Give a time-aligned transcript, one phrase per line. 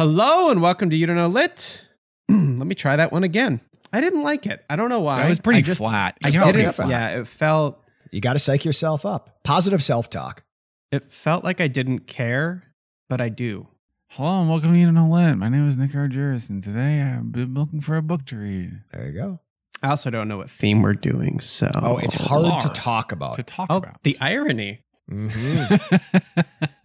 [0.00, 1.82] Hello and welcome to You Don't Know Lit.
[2.30, 3.60] Let me try that one again.
[3.92, 4.64] I didn't like it.
[4.70, 5.26] I don't know why.
[5.26, 6.16] It was pretty I just, flat.
[6.24, 6.66] I It You felt didn't.
[6.68, 6.90] different.
[6.90, 7.84] Yeah, it felt.
[8.10, 9.44] You got to psych yourself up.
[9.44, 10.42] Positive self talk.
[10.90, 12.72] It felt like I didn't care,
[13.10, 13.68] but I do.
[14.08, 15.36] Hello and welcome to You Don't Know Lit.
[15.36, 18.80] My name is Nick Argyris, and today I've been looking for a book to read.
[18.94, 19.40] There you go.
[19.82, 21.40] I also don't know what theme we're doing.
[21.40, 23.34] So Oh, it's hard to talk about.
[23.34, 24.02] To talk Oh, about.
[24.02, 24.80] the irony.
[25.10, 26.70] Mhm.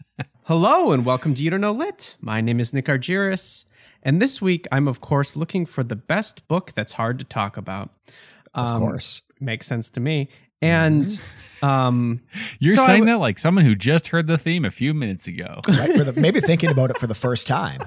[0.45, 2.15] Hello and welcome to You Don't Know Lit.
[2.21, 3.65] My name is Nick Argyris,
[4.03, 7.57] and this week I'm of course looking for the best book that's hard to talk
[7.57, 7.89] about.
[8.53, 9.21] Um, Of course.
[9.39, 10.29] makes sense to me.
[10.61, 11.19] And
[11.61, 12.21] um,
[12.59, 15.27] You're So saying w- that like someone who just heard the theme a few minutes
[15.27, 15.61] ago.
[15.67, 15.95] Right?
[15.95, 17.81] For the, maybe thinking about it for the first time.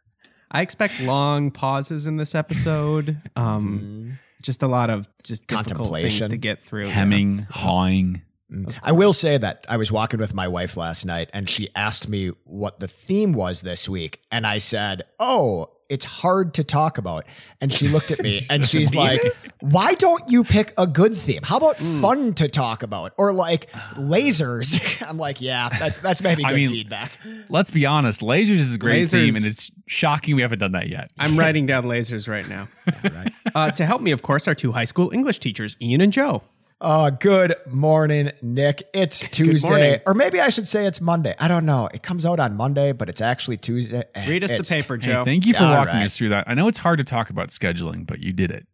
[0.50, 3.16] I expect long pauses in this episode.
[3.36, 6.30] Um, just a lot of just difficult things Contemplation.
[6.30, 6.88] to get through.
[6.88, 8.20] Hemming, hawing.
[8.52, 8.74] Mm.
[8.82, 12.08] I will say that I was walking with my wife last night and she asked
[12.08, 14.20] me what the theme was this week.
[14.30, 17.26] And I said, Oh, it's hard to talk about.
[17.60, 19.22] And she looked at me and she's like,
[19.60, 21.40] Why don't you pick a good theme?
[21.44, 22.00] How about Hmm.
[22.02, 23.12] fun to talk about?
[23.16, 25.02] Or like lasers?
[25.08, 27.12] I'm like, Yeah, that's that's maybe I good mean- feedback.
[27.48, 30.72] Let's be honest, lasers is a great Lasers- theme, and it's shocking we haven't done
[30.72, 31.10] that yet.
[31.18, 32.68] I'm writing down lasers right now.
[33.04, 33.32] Right.
[33.54, 36.42] Uh, to help me, of course, are two high school English teachers, Ian and Joe.
[36.82, 38.82] Uh, good morning, Nick.
[38.92, 40.00] It's Tuesday.
[40.04, 41.32] Or maybe I should say it's Monday.
[41.38, 41.88] I don't know.
[41.94, 44.02] It comes out on Monday, but it's actually Tuesday.
[44.26, 45.24] Read us the it's- paper, Hey, Joe.
[45.24, 46.04] thank you for All walking right.
[46.06, 46.48] us through that.
[46.48, 48.66] I know it's hard to talk about scheduling, but you did it.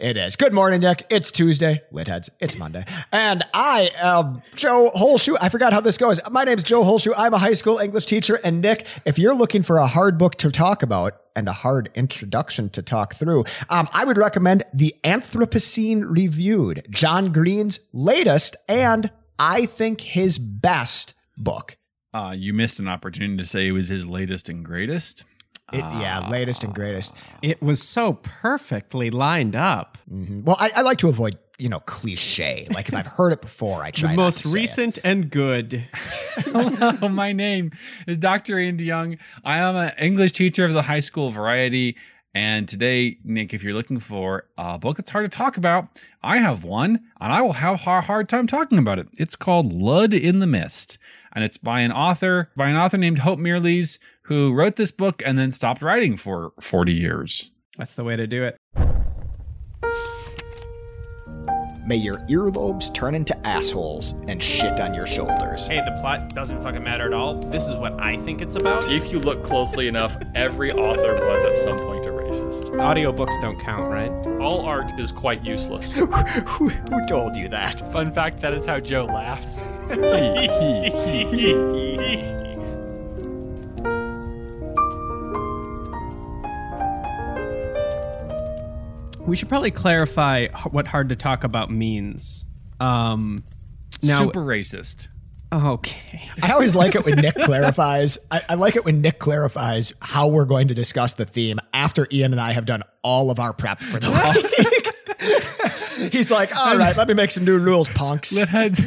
[0.00, 0.34] It is.
[0.34, 1.04] Good morning, Nick.
[1.10, 1.82] It's Tuesday.
[1.92, 2.30] Lit heads.
[2.40, 2.86] It's Monday.
[3.12, 5.36] And I am Joe Holshoe.
[5.38, 6.18] I forgot how this goes.
[6.30, 7.12] My name is Joe Holshoe.
[7.14, 8.38] I'm a high school English teacher.
[8.42, 11.90] And Nick, if you're looking for a hard book to talk about and a hard
[11.94, 19.10] introduction to talk through, um, I would recommend The Anthropocene Reviewed, John Green's latest and
[19.38, 21.76] I think his best book.
[22.14, 25.26] Uh, you missed an opportunity to say it was his latest and greatest.
[25.72, 27.14] It, yeah, latest and greatest.
[27.42, 29.98] it was so perfectly lined up.
[30.12, 30.42] Mhm.
[30.42, 32.66] Well, I, I like to avoid, you know, cliche.
[32.74, 34.62] Like if I've heard it before, I try The not most to say it.
[34.62, 35.86] recent and good.
[36.38, 37.70] Hello, my name
[38.08, 38.58] is Dr.
[38.58, 39.18] Ian DeYoung.
[39.44, 41.96] I am an English teacher of the high school variety.
[42.34, 45.88] And today, Nick, if you're looking for a book that's hard to talk about,
[46.22, 49.08] I have one, and I will have a hard time talking about it.
[49.18, 50.96] It's called Lud in the Mist,
[51.32, 53.98] and it's by an author by an author named Hope Mirrlees,
[54.30, 57.50] who wrote this book and then stopped writing for 40 years.
[57.76, 58.56] That's the way to do it.
[61.84, 65.66] May your earlobes turn into assholes and shit on your shoulders.
[65.66, 67.40] Hey, the plot doesn't fucking matter at all.
[67.40, 68.88] This is what I think it's about.
[68.88, 72.70] If you look closely enough, every author was at some point a racist.
[72.76, 74.12] Audiobooks don't count, right?
[74.40, 75.92] All art is quite useless.
[75.96, 77.90] who, who told you that?
[77.90, 79.60] Fun fact that is how Joe laughs.
[89.26, 92.44] We should probably clarify what hard to talk about means.
[92.80, 93.44] Um,
[94.02, 95.08] now, Super racist.
[95.52, 96.28] okay.
[96.42, 98.18] I always like it when Nick clarifies.
[98.30, 102.06] I, I like it when Nick clarifies how we're going to discuss the theme after
[102.10, 104.10] Ian and I have done all of our prep for the
[105.20, 106.12] week.
[106.12, 108.32] He's like, all right, let me make some new rules, punks.
[108.32, 108.80] Litheads,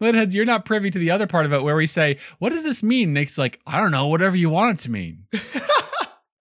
[0.00, 2.62] Litheads, you're not privy to the other part of it where we say, What does
[2.64, 3.12] this mean?
[3.12, 5.24] Nick's like, I don't know, whatever you want it to mean.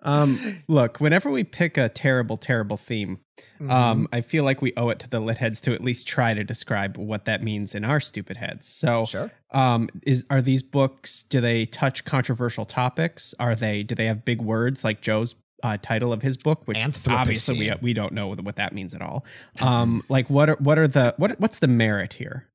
[0.02, 3.20] Um, look, whenever we pick a terrible, terrible theme,
[3.62, 3.72] Mm-hmm.
[3.72, 6.34] um, I feel like we owe it to the lit heads to at least try
[6.34, 8.68] to describe what that means in our stupid heads.
[8.68, 9.32] So, Sure.
[9.52, 11.24] um, is are these books?
[11.24, 13.34] Do they touch controversial topics?
[13.40, 13.84] Are they?
[13.84, 17.74] Do they have big words like Joe's uh, title of his book, which obviously we
[17.81, 19.26] we don't know what that means at all.
[19.62, 22.48] Um, like what are what are the what what's the merit here?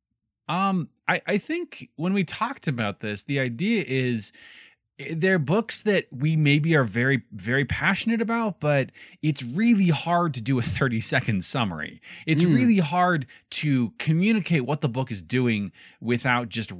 [0.49, 4.33] Um, I, I think when we talked about this, the idea is
[4.99, 8.91] they're books that we maybe are very, very passionate about, but
[9.23, 12.01] it's really hard to do a 30 second summary.
[12.27, 12.55] It's Mm.
[12.55, 16.71] really hard to communicate what the book is doing without just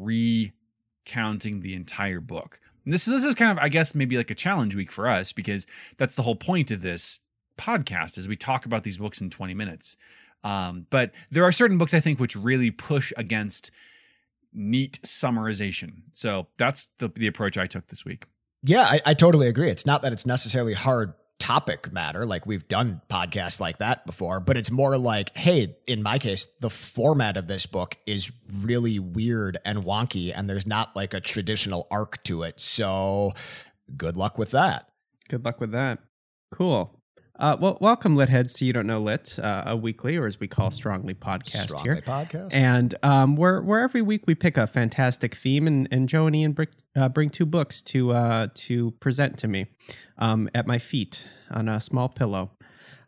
[1.07, 2.61] recounting the entire book.
[2.85, 5.33] And this, this is kind of, I guess, maybe like a challenge week for us
[5.33, 7.21] because that's the whole point of this
[7.59, 9.97] podcast is we talk about these books in 20 minutes.
[10.43, 13.71] Um, but there are certain books I think which really push against
[14.55, 16.03] neat summarization.
[16.13, 18.27] So that's the, the approach I took this week.
[18.63, 19.69] Yeah, I, I totally agree.
[19.69, 24.41] It's not that it's necessarily hard topic matter, like we've done podcasts like that before,
[24.41, 28.99] but it's more like, hey, in my case, the format of this book is really
[28.99, 32.61] weird and wonky, and there's not like a traditional arc to it.
[32.61, 33.35] So
[33.97, 34.89] good luck with that.
[35.29, 35.99] Good luck with that.
[36.53, 36.99] Cool.
[37.37, 40.39] Uh, well, welcome, Lit Heads, to You Don't Know Lit, uh, a weekly, or as
[40.39, 42.03] we call Strongly podcast Strongly here.
[42.03, 42.55] podcast.
[42.55, 46.37] And um, where, where every week we pick a fantastic theme, and, and Joe and
[46.37, 49.67] Ian bring, uh, bring two books to uh, to present to me
[50.17, 52.53] um, at my feet on a small pillow.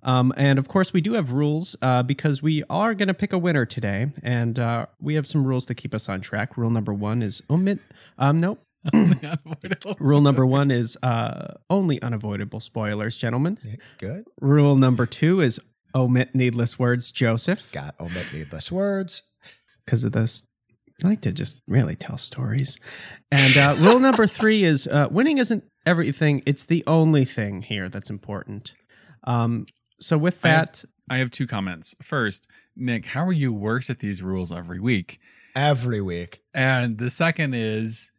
[0.03, 3.33] Um, and of course, we do have rules uh, because we are going to pick
[3.33, 6.57] a winner today, and uh, we have some rules to keep us on track.
[6.57, 7.79] Rule number one is omit.
[8.19, 8.59] Um, no,
[9.99, 13.59] Rule number one is uh, only unavoidable spoilers, gentlemen.
[13.99, 14.25] Good.
[14.41, 15.61] Rule number two is
[15.95, 17.71] omit needless words, Joseph.
[17.73, 19.23] Got omit needless words.
[19.85, 20.43] Because of this,
[21.05, 22.79] I like to just really tell stories.
[23.31, 27.89] And uh, rule number three is uh, winning isn't everything, it's the only thing here
[27.89, 28.75] that's important.
[29.25, 29.67] Um,
[30.01, 31.95] so, with I have- that, I have two comments.
[32.03, 35.19] First, Nick, how are you worse at these rules every week?
[35.55, 36.43] Every week.
[36.53, 38.11] And the second is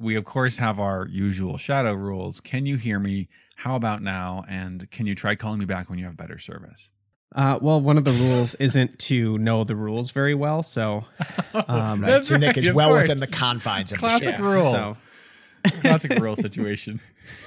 [0.00, 2.40] we of course have our usual shadow rules.
[2.40, 3.28] Can you hear me?
[3.56, 4.44] How about now?
[4.48, 6.90] And can you try calling me back when you have better service?
[7.34, 10.62] uh, well, one of the rules isn't to know the rules very well.
[10.62, 11.04] So,
[11.68, 12.24] um, Right.
[12.24, 13.02] So Nick right, is well course.
[13.02, 14.70] within the confines of Classic the yeah, rule.
[14.70, 14.96] So,
[15.80, 17.00] Classic rule situation.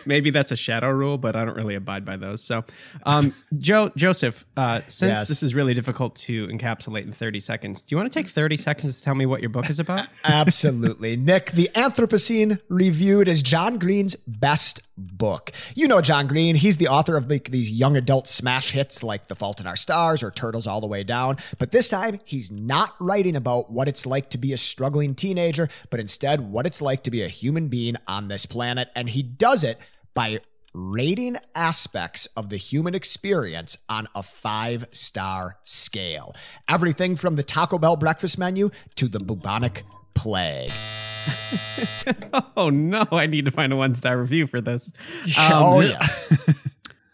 [0.05, 2.43] Maybe that's a shadow rule, but I don't really abide by those.
[2.43, 2.63] So,
[3.03, 5.27] um, Joe Joseph, uh, since Yes.
[5.27, 8.57] this is really difficult to encapsulate in 30 seconds, do you want to take 30
[8.57, 10.07] seconds to tell me what your book is about?
[10.25, 11.15] Absolutely.
[11.15, 15.51] Nick, The Anthropocene reviewed as John Green's best book.
[15.75, 16.55] You know John Green.
[16.55, 19.75] He's the author of like these young adult smash hits like The Fault in Our
[19.75, 21.35] Stars or Turtles All the Way Down.
[21.59, 25.69] But this time, he's not writing about what it's like to be a struggling teenager,
[25.89, 28.89] but instead what it's like to be a human being on this planet.
[28.95, 29.66] And he does it
[30.13, 30.39] by
[30.73, 36.33] rating aspects of the human experience on a five star scale.
[36.67, 39.83] Everything from the Taco Bell breakfast menu to the bubonic
[40.13, 40.71] plague.
[42.57, 44.93] oh no, I need to find a one star review for this.
[45.37, 46.63] oh, Um, yes.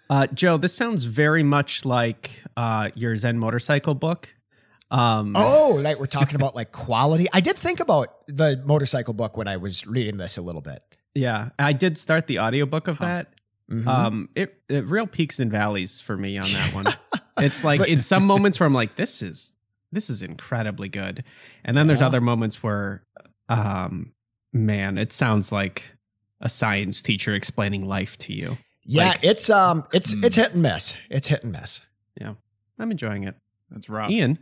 [0.10, 4.36] Uh, Joe, this sounds very much like uh, your Zen motorcycle book.
[4.92, 7.26] Um, Oh, like we're talking about like quality.
[7.34, 10.84] I did think about the motorcycle book when I was reading this a little bit.
[11.16, 13.34] Yeah, I did start the audiobook of that.
[13.72, 13.88] Mhm.
[13.88, 16.86] Um, it, it real peaks and valleys for me on that one.
[17.38, 19.54] it's like in some moments where I'm like, this is
[19.92, 21.24] this is incredibly good,
[21.64, 23.04] and then there's other moments where,
[23.48, 24.12] um,
[24.52, 25.84] man, it sounds like
[26.42, 28.58] a science teacher explaining life to you.
[28.84, 30.26] yeah, like- it's um it's Mm.
[30.26, 30.98] it's hit and miss.
[31.12, 31.82] It's hit and miss.
[32.20, 32.34] Yeah,
[32.80, 33.36] I'm enjoying it.
[33.70, 34.10] That's rough.
[34.12, 34.40] Ian,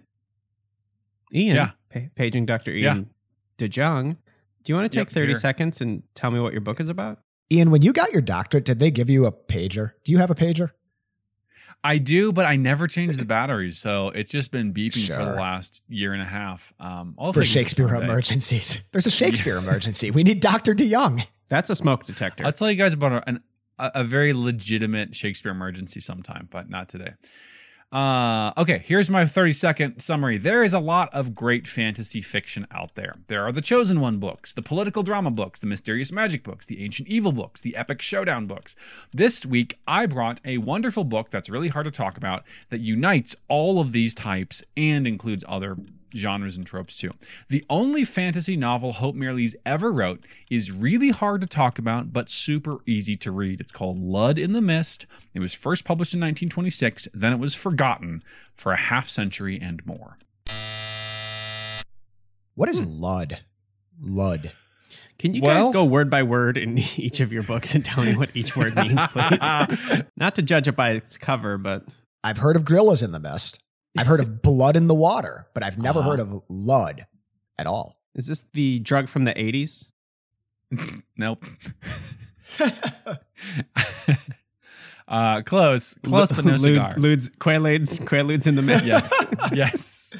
[1.33, 1.71] Ian, Yeah.
[1.93, 2.71] pa- paging Dr.
[2.71, 2.93] Yeah.
[2.95, 3.09] Ian
[3.57, 4.17] DeYoung.
[4.63, 5.35] Do you want to take Yep, 30 here.
[5.39, 7.19] seconds and tell me what your book is about?
[7.51, 9.91] Ian, when you got your doctorate, did they give you a pager?
[10.03, 10.71] Do you have a pager?
[11.83, 15.33] I do, but I never changed the batteries, so it's just been beeping for the
[15.33, 16.73] last year and a half.
[16.79, 18.83] Um, I'll For Shakespeare emergencies.
[18.91, 20.11] There's a Shakespeare emergency.
[20.11, 20.75] We need Dr.
[20.75, 21.25] DeYoung.
[21.49, 22.45] That's a smoke detector.
[22.45, 23.39] I'll tell you guys about an,
[23.79, 27.13] a, a very legitimate Shakespeare emergency sometime, but not today.
[27.91, 30.37] Uh, okay, here's my 30 second summary.
[30.37, 33.11] There is a lot of great fantasy fiction out there.
[33.27, 36.81] There are the Chosen One books, the political drama books, the mysterious magic books, the
[36.81, 38.77] ancient evil books, the epic showdown books.
[39.11, 43.35] This week, I brought a wonderful book that's really hard to talk about that unites
[43.49, 45.75] all of these types and includes other
[46.15, 47.11] genres and tropes too.
[47.49, 52.29] The only fantasy novel Hope Mirrlees ever wrote is really hard to talk about, but
[52.29, 53.59] super easy to read.
[53.61, 55.05] It's called Lud in the Mist.
[55.33, 58.21] It was first published in 1926, then it was forgotten
[58.55, 60.17] for a half century and more.
[62.55, 63.39] What is Lud?
[64.01, 64.51] Lud.
[65.17, 68.03] Can you Well- guys go word by word in each of your books and tell
[68.03, 70.03] me what each word means, please?
[70.17, 71.85] Not to judge it by its cover, but
[72.23, 73.59] I've heard of gorillas in the mist.
[73.97, 76.11] I've heard of blood in the water, but I've never Uh-huh.
[76.11, 77.05] heard of Lud
[77.57, 77.97] at all.
[78.15, 79.87] is this the drug from the 80s?
[81.17, 81.43] Nope.
[85.07, 86.95] uh, close, close, but no cigar.
[86.95, 88.85] Ludes, Quaaludes, Quaaludes in the mist.
[88.85, 89.13] yes,
[89.51, 90.17] yes.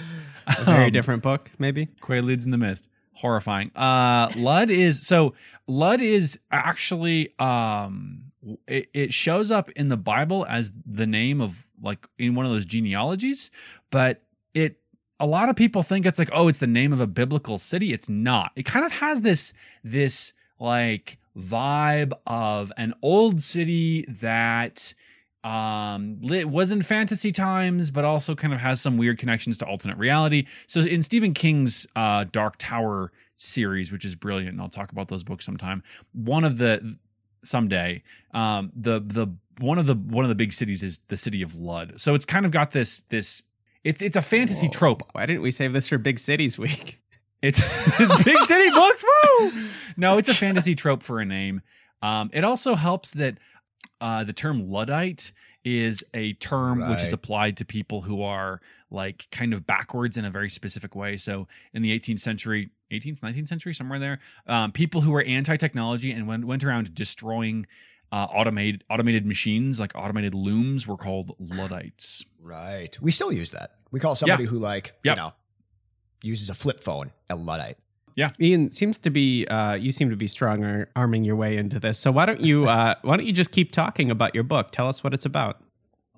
[0.48, 1.88] A very Um, different book, maybe.
[2.02, 2.90] Quaaludes in the mist.
[3.14, 3.72] Horrifying.
[3.76, 5.34] Uh Lud is so
[5.68, 8.31] Lud is actually um
[8.68, 12.52] it, it shows up in the Bible as the name of like in one of
[12.52, 13.52] those genealogies,
[13.90, 14.78] but it
[15.20, 17.94] a lot of people think it's like, oh, it's the name of a biblical city.
[17.94, 18.52] It's not.
[18.56, 24.94] It kind of has this this like vibe of an old city that
[25.44, 29.66] um lit, was in fantasy times but also kind of has some weird connections to
[29.66, 34.70] alternate reality so in stephen king's uh dark tower series which is brilliant and i'll
[34.70, 35.82] talk about those books sometime
[36.14, 36.96] one of the
[37.44, 38.02] someday
[38.34, 39.28] um the the
[39.60, 42.26] one of the one of the big cities is the city of lud so it's
[42.26, 43.44] kind of got this this
[43.84, 44.72] it's it's a fantasy Whoa.
[44.72, 47.00] trope Why didn't we save this for Big Cities Week?
[47.42, 47.60] it's
[48.24, 49.04] big city books.
[49.04, 49.52] Woo!
[49.98, 51.62] No, it's a fantasy trope for a name.
[52.02, 53.38] Um, it also helps that
[54.00, 55.32] uh, the term Luddite
[55.64, 60.26] is a term which is applied to people who are like kind of backwards in
[60.26, 61.18] a very specific way.
[61.18, 66.12] So in the 18th century, 18th, 19th century, somewhere there, um, people who were anti-technology
[66.12, 67.68] and went, went around destroying
[68.12, 72.26] uh, automated automated machines like automated looms were called luddites.
[72.42, 72.98] Right.
[73.02, 73.76] We still use that.
[73.92, 75.16] We call somebody who like Yep.
[75.16, 75.34] you know
[76.22, 77.78] uses a flip phone a luddite.
[78.40, 81.80] Ian seems to be uh, you seem to be strong ar- arming your way into
[81.80, 81.98] this.
[82.00, 84.72] So why don't you uh, why don't you just keep talking about your book?
[84.72, 85.62] Tell us what it's about.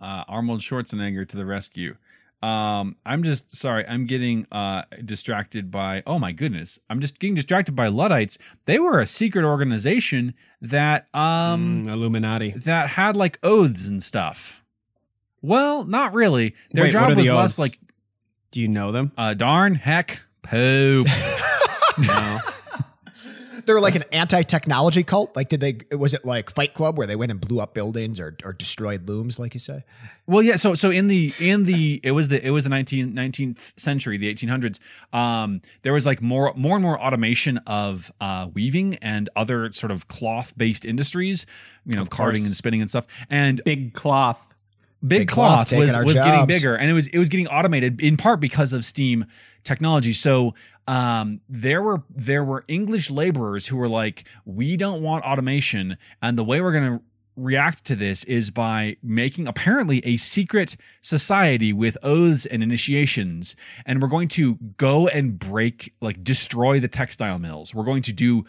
[0.02, 1.96] uh, Arnold Schwarzenegger to the rescue.
[2.42, 3.88] Um, I'm just sorry.
[3.88, 6.04] I'm getting uh, distracted by.
[6.06, 6.78] Oh my goodness!
[6.90, 8.38] I'm just getting distracted by Luddites.
[8.66, 12.52] They were a secret organization that um Mm, Illuminati.
[12.66, 14.62] that had like oaths and stuff.
[15.42, 16.54] Well, not really.
[16.72, 17.80] Their Wait, job was less like
[18.52, 19.14] Do you know them?
[19.18, 21.08] uh, darn, heck, poop.
[22.00, 22.38] No.
[23.66, 25.36] They were like an anti-technology cult.
[25.38, 25.78] Like, did they?
[25.96, 29.08] Was it like Fight Club where they went and blew up buildings or, or destroyed
[29.08, 29.86] looms, like you say?
[30.28, 30.58] Well, yeah.
[30.58, 34.18] So, so in the in the it was the it was the 19, 19th century,
[34.18, 34.82] the eighteen hundreds.
[35.14, 39.92] Um, there was like more more and more automation of uh, weaving and other sort
[39.92, 41.46] of cloth based industries.
[41.86, 42.48] You know, Of carding course.
[42.48, 43.08] and spinning and stuff.
[43.30, 44.42] And Big cloth.
[45.02, 47.30] big, Big cloth cloth, taking was our was getting bigger, and it was it was
[47.30, 49.26] getting automated in part because of steam
[49.64, 50.12] technology.
[50.12, 50.54] So
[50.88, 56.38] um, there were there were English laborers who were like, we don't want automation, and
[56.38, 57.04] the way we're going to
[57.36, 64.02] react to this is by making apparently a secret society with oaths and initiations and
[64.02, 67.74] we're going to go and break like destroy the textile mills.
[67.74, 68.46] We're going to do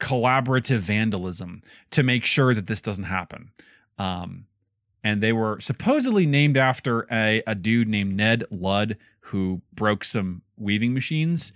[0.00, 3.50] collaborative vandalism to make sure that this doesn't happen.
[3.98, 4.46] Um,
[5.04, 8.96] and they were supposedly named after a, a dude named Ned Ludd
[9.30, 11.52] who broke some weaving machines,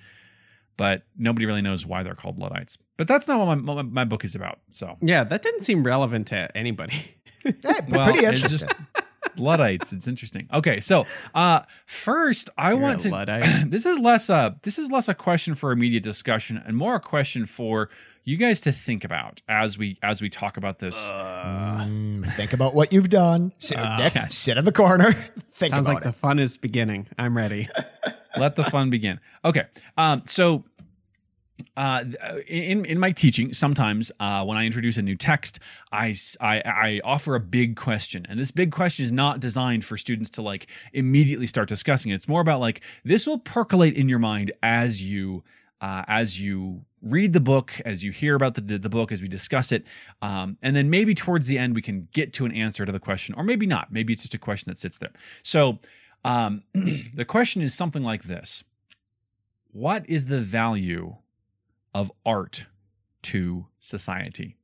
[0.76, 2.78] but nobody really knows why they're called Luddites.
[2.96, 4.58] But that's not what my, my, my book is about.
[4.70, 7.16] So Yeah, that didn't seem relevant to anybody.
[7.42, 8.68] Hey, but Well, pretty it's interesting.
[8.68, 9.03] just-
[9.36, 10.48] Luddites, it's interesting.
[10.52, 13.10] Okay, so uh, first I You're want to.
[13.12, 13.70] Luddite.
[13.70, 17.00] this is less a this is less a question for immediate discussion and more a
[17.00, 17.88] question for
[18.26, 21.08] you guys to think about as we as we talk about this.
[21.10, 23.52] Uh, Mm, think about what you've done.
[23.58, 24.34] Sit, Uh, Nick, yes.
[24.34, 25.12] sit in the corner.
[25.56, 26.06] Think sounds about like it.
[26.08, 27.06] the fun is beginning.
[27.18, 27.68] I'm ready.
[28.36, 29.20] let the fun begin.
[29.44, 29.64] Okay.
[29.96, 30.64] Um, so
[31.76, 32.04] uh,
[32.46, 35.58] in in my teaching, sometimes uh, when I introduce a new text,
[35.92, 40.30] I I offer a big question, and this big question is not designed for students
[40.30, 42.16] to like immediately start discussing it.
[42.16, 45.44] It's more about like this will percolate in your mind as you
[45.80, 49.28] uh, as you read the book, as you hear about the the book, as we
[49.28, 49.84] discuss it,
[50.23, 53.00] um, and then maybe towards the end we can get to an answer to the
[53.00, 53.92] question, or maybe not.
[53.92, 55.12] Maybe it's just a question that sits there.
[55.42, 55.78] So
[56.25, 58.64] um, the question is something like this
[59.73, 61.16] What is the value
[61.94, 62.66] of art
[63.24, 64.56] to society?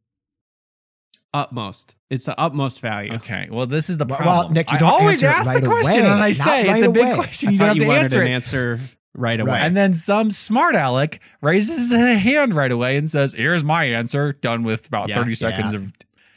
[1.33, 1.95] Utmost.
[2.11, 3.13] It's the utmost value.
[3.15, 4.37] Okay, well, this is the Well, problem.
[4.47, 6.11] well, Nick, you don't always answer it ask right the question, away.
[6.11, 7.15] and I Not say it's a big away.
[7.15, 7.53] question.
[7.53, 8.35] You thought don't have you to answer an it.
[8.35, 8.81] answer
[9.15, 9.53] right away.
[9.53, 9.63] Right.
[9.63, 14.33] And then some smart aleck raises a hand right away and says, "Here's my answer."
[14.33, 15.81] Done with about Yeah, thirty seconds yeah.
[15.81, 15.93] of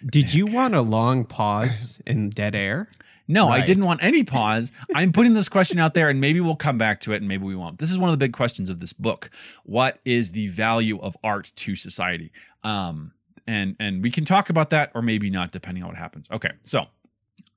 [0.06, 2.88] Did you want a long pause in dead air?
[3.28, 4.72] No, I didn't want any pause.
[4.94, 7.46] I'm putting this question out there and maybe we'll come back to it and maybe
[7.46, 7.80] we won't.
[7.80, 9.30] This is one of the big questions of this book.
[9.64, 12.32] What is the value of art to society?
[12.64, 13.14] Um
[13.48, 16.28] and and we can talk about that or maybe not depending on what happens.
[16.32, 16.52] Okay.
[16.64, 16.86] So,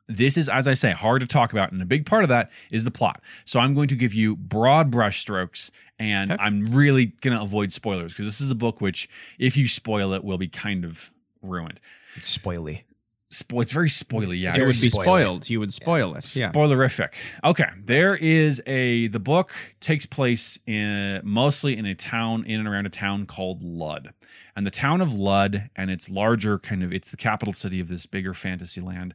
[0.09, 2.51] this is as I say hard to talk about and a big part of that
[2.71, 3.21] is the plot.
[3.45, 6.43] So I'm going to give you broad brushstrokes and Okay.
[6.43, 9.09] I'm really going to avoid spoilers because this is a book which
[9.39, 11.11] if you spoil it will be kind of
[11.43, 11.81] ruined.
[12.21, 12.83] Spoily.
[13.31, 14.55] Spo- it's very spoily, yeah.
[14.55, 15.05] It would be spoiler.
[15.05, 15.51] spoiled.
[15.51, 16.37] You would spoil it.
[16.37, 16.53] Yeah.
[16.53, 17.15] Spoilerific.
[17.43, 22.69] Okay, there is a the book takes place in mostly in a town in and
[22.69, 24.13] around a town called Lud,
[24.55, 27.89] and the town of Lud and its larger kind of it's the capital city of
[27.89, 29.13] this bigger fantasy land.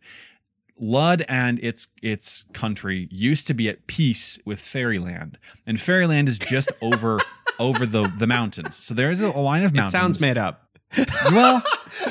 [0.78, 6.38] Lud and its its country used to be at peace with Fairyland, and Fairyland is
[6.38, 7.18] just over
[7.60, 8.76] over the the mountains.
[8.76, 9.94] So there is a line of mountains.
[9.94, 10.68] It sounds made up.
[11.32, 11.64] Well,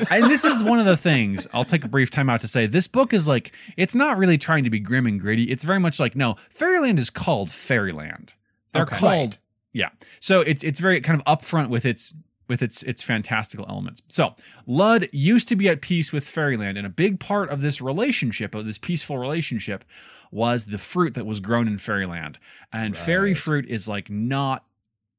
[0.09, 2.65] and this is one of the things I'll take a brief time out to say.
[2.67, 5.43] This book is like it's not really trying to be grim and gritty.
[5.43, 8.33] It's very much like no, Fairyland is called Fairyland.
[8.73, 8.97] They're Okay.
[8.97, 9.37] called Right.
[9.73, 9.89] yeah.
[10.19, 12.13] So it's it's very kind of upfront with its
[12.47, 14.01] with its its fantastical elements.
[14.09, 14.35] So
[14.65, 18.53] Lud used to be at peace with Fairyland, and a big part of this relationship,
[18.55, 19.83] of this peaceful relationship,
[20.31, 22.39] was the fruit that was grown in Fairyland.
[22.73, 24.65] And fairy fruit is like not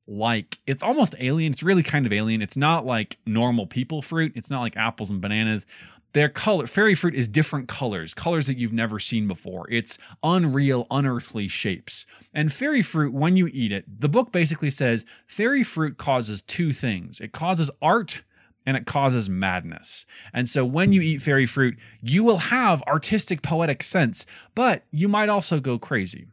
[0.07, 1.53] like it's almost alien.
[1.53, 2.43] It's really kind of alien.
[2.43, 4.33] It's not like normal people fruit.
[4.35, 5.67] It's not like apples and bananas.
[6.13, 9.67] Their color, fairy fruit is different colors, colors that you've never seen before.
[9.71, 12.05] It's unreal, unearthly shapes.
[12.35, 16.75] And fairy fruit, when you eat it, the book basically says fairy fruit causes two
[16.75, 17.19] things.
[17.19, 18.23] It causes art
[18.67, 20.05] and it causes madness.
[20.35, 25.09] And so when you eat fairy fruit, you will have artistic poetic sense, but you
[25.09, 26.27] might also go crazy.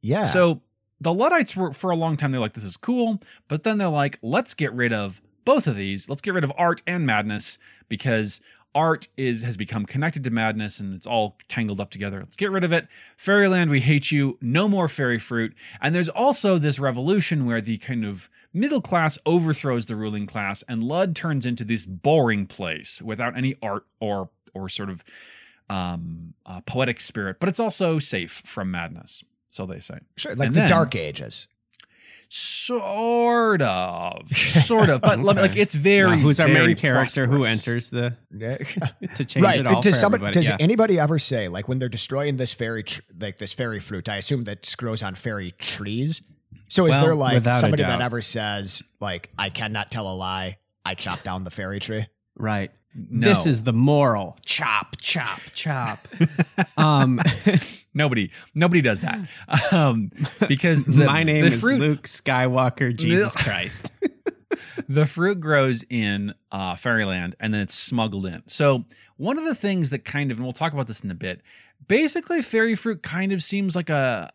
[0.00, 0.24] Yeah.
[0.24, 0.62] So
[1.02, 3.88] the Luddites were for a long time they're like this is cool, but then they're
[3.88, 6.08] like let's get rid of both of these.
[6.08, 8.40] Let's get rid of art and madness because
[8.74, 12.20] art is has become connected to madness and it's all tangled up together.
[12.20, 12.86] Let's get rid of it.
[13.16, 14.38] Fairyland, we hate you.
[14.40, 15.54] No more fairy fruit.
[15.80, 20.62] And there's also this revolution where the kind of middle class overthrows the ruling class
[20.68, 25.02] and Lud turns into this boring place without any art or or sort of
[25.68, 29.24] um, uh, poetic spirit, but it's also safe from madness.
[29.52, 29.98] So they say.
[30.16, 31.46] sure, like and the then- Dark Ages.
[32.34, 36.12] Sort of, sort of, but let me- like it's very.
[36.16, 38.56] Wow, who's our very main character who enters the Yeah.
[39.16, 39.60] to change right.
[39.60, 40.40] it all does for somebody, everybody?
[40.40, 40.56] does Yeah.
[40.58, 44.08] anybody ever say like when they're destroying this fairy tr- like this fairy fruit?
[44.08, 46.22] I assume that grows on fairy trees.
[46.68, 50.56] So is Well, there like somebody that ever says like I cannot tell a lie?
[50.86, 52.06] I chopped down the fairy tree.
[52.36, 52.70] right.
[52.94, 53.28] No.
[53.28, 54.36] This is the moral.
[54.44, 55.98] Chop, chop, chop.
[56.76, 57.20] um,
[57.94, 58.30] nobody.
[58.54, 59.28] Nobody does that
[59.72, 60.10] um,
[60.46, 63.92] because the, my name is fruit, Luke Skywalker, Jesus Christ.
[64.88, 68.42] the fruit grows in uh, Fairyland and then it's smuggled in.
[68.46, 68.84] So
[69.16, 71.40] one of the things that kind of, and we'll talk about this in a bit.
[71.88, 74.30] Basically, fairy fruit kind of seems like a.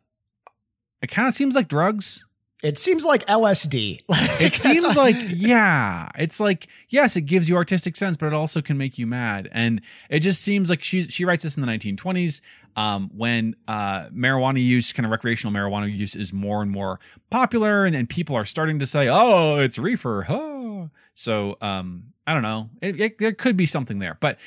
[1.02, 2.26] It kind of seems like drugs.
[2.64, 4.02] It seems like LSD.
[4.40, 8.62] It seems like yeah, it's like yes, it gives you artistic sense, but it also
[8.62, 9.50] can make you mad.
[9.52, 12.42] And it just seems like she she writes this in the 1920s
[12.76, 17.00] um, when uh, marijuana use, kind of recreational marijuana use, is more and more
[17.32, 20.88] popular, and, and people are starting to say, "Oh, it's reefer." Huh.
[21.16, 22.70] So um, I don't know.
[22.82, 24.38] It, it, there could be something there, but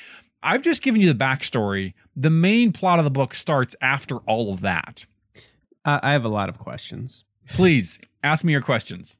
[0.41, 1.93] I've just given you the backstory.
[2.15, 5.05] The main plot of the book starts after all of that.
[5.83, 7.25] Uh, I have a lot of questions.
[7.53, 9.17] Please ask me your questions.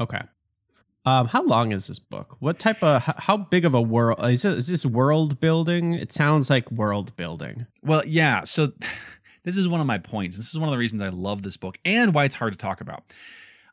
[0.00, 0.20] Okay.
[1.04, 2.36] Um, how long is this book?
[2.40, 5.94] What type of h- how big of a world is, it, is this world building?
[5.94, 7.66] It sounds like world building.
[7.82, 8.42] Well, yeah.
[8.44, 8.72] So
[9.44, 10.36] this is one of my points.
[10.36, 12.58] This is one of the reasons I love this book and why it's hard to
[12.58, 13.04] talk about.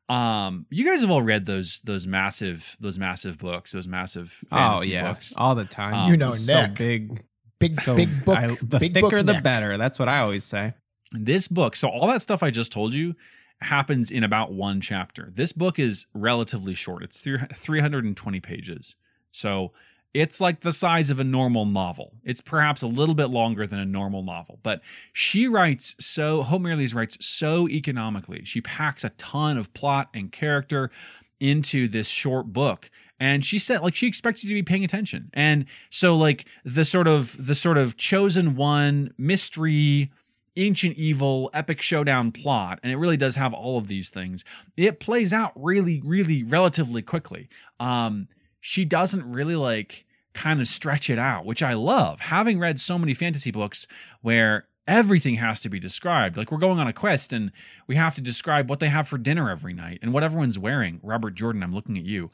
[0.09, 4.89] Um, you guys have all read those those massive those massive books, those massive fantasy
[4.89, 5.33] oh yeah, books.
[5.37, 5.93] all the time.
[5.93, 7.23] Um, You know, It's so big,
[7.57, 8.37] big so big book.
[8.37, 9.43] I- the big thicker book the Nick.
[9.43, 9.77] better.
[9.77, 10.73] That's what I always say.
[11.13, 13.15] This book, so all that stuff I just told you
[13.63, 15.31] happens in about one chapter.
[15.35, 17.03] This book is relatively short.
[17.03, 18.95] It's three- 320 pages.
[19.31, 19.71] So
[20.13, 22.13] it's like the size of a normal novel.
[22.23, 26.61] It's perhaps a little bit longer than a normal novel, but she writes so, Hope
[26.61, 28.45] Mirrlees writes so economically.
[28.45, 30.91] She packs a ton of plot and character
[31.39, 32.91] into this short book.
[33.19, 35.29] And she said, like, she expects you to be paying attention.
[35.33, 40.11] And so, like, the sort of, the sort of chosen one mystery,
[40.55, 44.43] ancient evil epic showdown plot and it really does have all of these things.
[44.77, 47.49] It plays out really really relatively quickly.
[47.79, 48.27] Um
[48.59, 52.19] she doesn't really like kind of stretch it out which i love.
[52.19, 53.87] Having read so many fantasy books
[54.21, 57.51] where everything has to be described like we're going on a quest and
[57.87, 60.99] we have to describe what they have for dinner every night and what everyone's wearing.
[61.03, 62.29] Robert jordan i'm looking at you.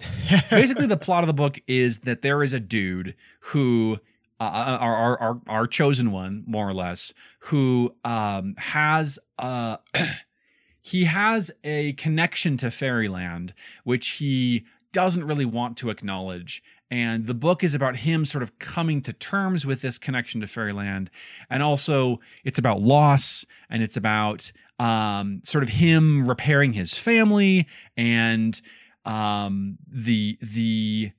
[0.50, 3.98] Basically the plot of the book is that there is a dude who
[4.40, 9.76] uh, our, our our our chosen one more or less who um has uh
[10.80, 13.52] he has a connection to fairyland
[13.84, 16.62] which he doesn't really want to acknowledge.
[16.90, 20.46] And the book is about him sort of coming to terms with this connection to
[20.46, 21.10] fairyland.
[21.50, 27.66] And also it's about loss and it's about um sort of him repairing his family
[27.96, 28.60] and
[29.04, 31.10] um the the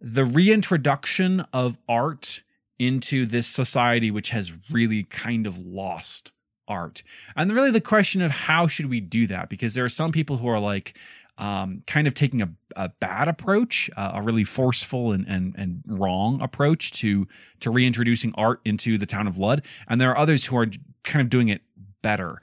[0.00, 2.42] the reintroduction of art
[2.78, 6.32] into this society which has really kind of lost
[6.68, 7.02] art.
[7.36, 9.48] And really the question of how should we do that?
[9.48, 10.94] Because there are some people who are like
[11.38, 15.82] um, kind of taking a, a bad approach uh, a really forceful and, and and
[15.86, 17.26] wrong approach to
[17.60, 20.66] to reintroducing art into the town of lud and there are others who are
[21.04, 21.62] kind of doing it
[22.02, 22.40] better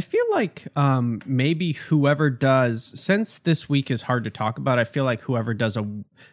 [0.00, 4.78] I feel like um, maybe whoever does, since this week is hard to talk about,
[4.78, 5.86] I feel like whoever does a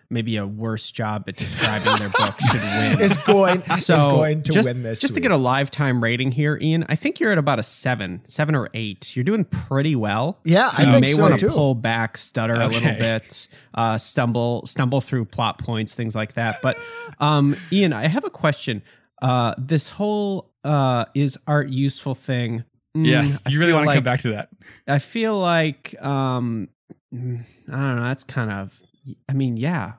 [0.10, 3.02] maybe a worse job at describing their book should win.
[3.02, 5.02] is going so is going to just, win this.
[5.02, 8.22] Just to get a lifetime rating here, Ian, I think you're at about a seven,
[8.24, 9.18] seven or eight.
[9.18, 10.40] You're doing pretty well.
[10.46, 13.50] Yeah, So I you think may so, want to pull back, stutter a little bit,
[13.74, 16.62] uh, stumble, stumble through plot points, things like that.
[16.62, 16.78] But
[17.20, 18.82] um, Ian, I have a question.
[19.22, 22.64] Uh, this whole uh, is art useful thing.
[22.98, 24.50] Mm, yes I you really want to like- come back to that
[24.88, 26.70] I feel like um,
[27.14, 28.04] mm, I don't know.
[28.04, 28.82] That's kind of.
[29.30, 29.94] I mean, yeah.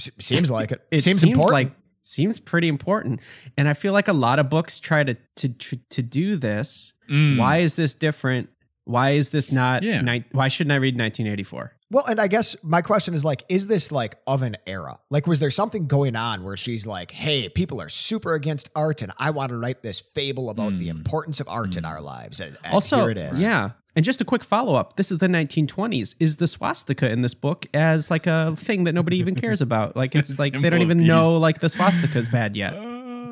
[0.00, 0.80] Seems like it.
[0.90, 1.52] It seems, seems, important.
[1.52, 3.20] like seems pretty important.
[3.56, 6.92] And I feel like a lot of books try to to to, to do this.
[7.10, 7.38] Mm.
[7.38, 8.48] Why is this different?
[8.84, 9.82] Why is this not?
[9.82, 10.00] Yeah.
[10.00, 11.72] Ni- why shouldn't I read 1984?
[11.90, 14.98] Well, and I guess my question is like, is this like of an era?
[15.08, 19.00] Like, was there something going on where she's like, hey, people are super against art
[19.00, 20.96] and I want to write this fable about the Mm.
[20.98, 21.88] importance of art in Mm.
[21.88, 22.40] our lives?
[22.40, 23.42] And, and also, here it is.
[23.42, 23.70] yeah.
[23.96, 24.96] And just a quick follow up.
[24.96, 26.14] This is the 1920s.
[26.20, 29.96] Is the swastika in this book as like a thing that nobody even cares about?
[29.96, 31.08] Like it's like they don't even peace.
[31.08, 32.74] know like the swastika's bad yet.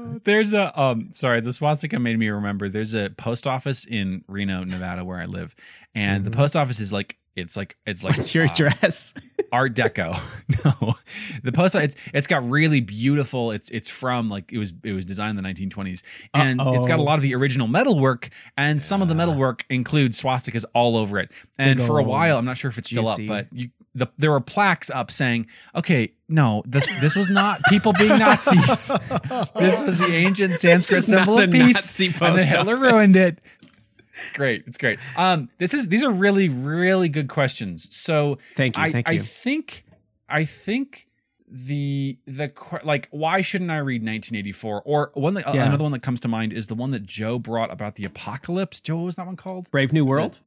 [0.07, 4.23] Uh, there's a um sorry the swastika made me remember there's a post office in
[4.29, 5.53] reno nevada where i live
[5.97, 6.35] and the Mhm.
[6.37, 9.15] post office is like it's like it's like What's your uh, address?
[9.53, 10.19] art deco.
[10.65, 10.95] No.
[11.43, 15.05] The post it's it's got really beautiful it's it's from like it was it was
[15.05, 16.03] designed in the 1920s
[16.35, 19.19] and it's got a lot of the original metalwork and some of the Yeah.
[19.19, 21.31] metalwork includes swastikas all over it.
[21.59, 24.07] And Big for a while i'm not sure if it's still up but you the,
[24.19, 28.91] there were plaques up saying okay no this this was not people being nazis.
[29.59, 31.99] This was the ancient sanskrit symbol of peace.
[32.01, 32.93] And hitler office.
[32.93, 33.39] ruined it
[34.21, 38.77] it's great it's great um this is these are really really good questions so Thank
[38.77, 38.83] you.
[38.83, 39.85] I, Thank I think
[40.29, 41.07] I think
[41.49, 42.53] the the
[42.83, 45.67] like why shouldn't I read 1984 or one that, Yeah.
[45.67, 48.81] another one that comes to mind is the one that Joe brought about the apocalypse.
[48.81, 49.71] Joe, what was that one called?
[49.71, 50.41] Brave New World.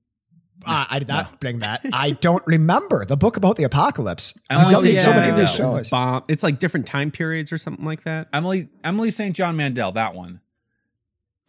[0.67, 1.37] Uh, I did not No.
[1.39, 1.85] bring that.
[1.93, 4.37] I don't remember the book about the apocalypse.
[4.49, 4.99] Emily I've done St.
[4.99, 5.75] so many of these Mandel.
[5.77, 5.89] shows.
[5.89, 6.23] Bomb.
[6.27, 8.27] It's like different time periods or something like that.
[8.33, 9.33] Emily Emily St.
[9.33, 10.41] John Mandel, that one.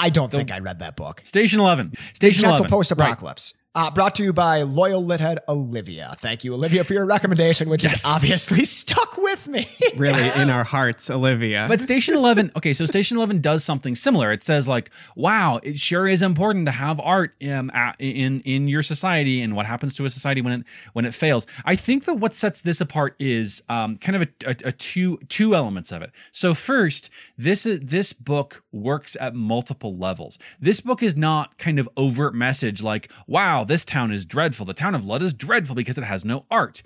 [0.01, 1.21] I don't The- think I read that book.
[1.25, 1.93] Station 11.
[2.15, 2.71] Station Gentle 11.
[2.71, 3.55] Post Apocalypse.
[3.73, 6.13] Uh, brought to you by loyal lithead Olivia.
[6.19, 8.05] Thank you, Olivia, for your recommendation, which Yes.
[8.05, 9.65] has obviously stuck with me.
[9.97, 11.67] Really, in our hearts, Olivia.
[11.69, 14.33] But Station 11, okay, so Station 11 does something similar.
[14.33, 18.67] It says like, wow, it sure is important to have art um, a- in in
[18.67, 21.47] your society and what happens to a society when it when it fails.
[21.65, 25.19] I think that what sets this apart is um, kind of a, a, a two
[25.29, 26.11] two elements of it.
[26.33, 30.41] So first, this is, this book works at multiple levels.
[30.61, 34.67] This book is not kind of overt message like, wow, this town is dreadful.
[34.67, 36.83] The town of Lud is dreadful because it has no art.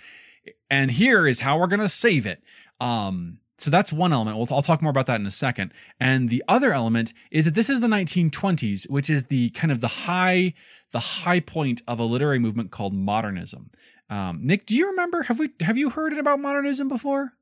[0.70, 2.42] And here is how we're going to save it.
[2.80, 4.36] Um, so that's one element.
[4.36, 5.72] We'll, I'll talk more about that in a second.
[6.00, 9.80] And the other element is that this is the 1920s, which is the kind of
[9.80, 10.54] the high,
[10.90, 13.70] the high point of a literary movement called modernism.
[14.10, 15.22] Um, Nick, do you remember?
[15.24, 17.32] Have we have you heard about modernism before?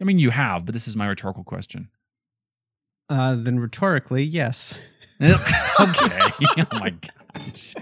[0.00, 1.88] I mean, you have, but this is my rhetorical question.
[3.08, 4.78] uh, then rhetorically, yes.
[5.20, 5.38] okay.
[5.80, 6.94] oh my
[7.34, 7.74] gosh.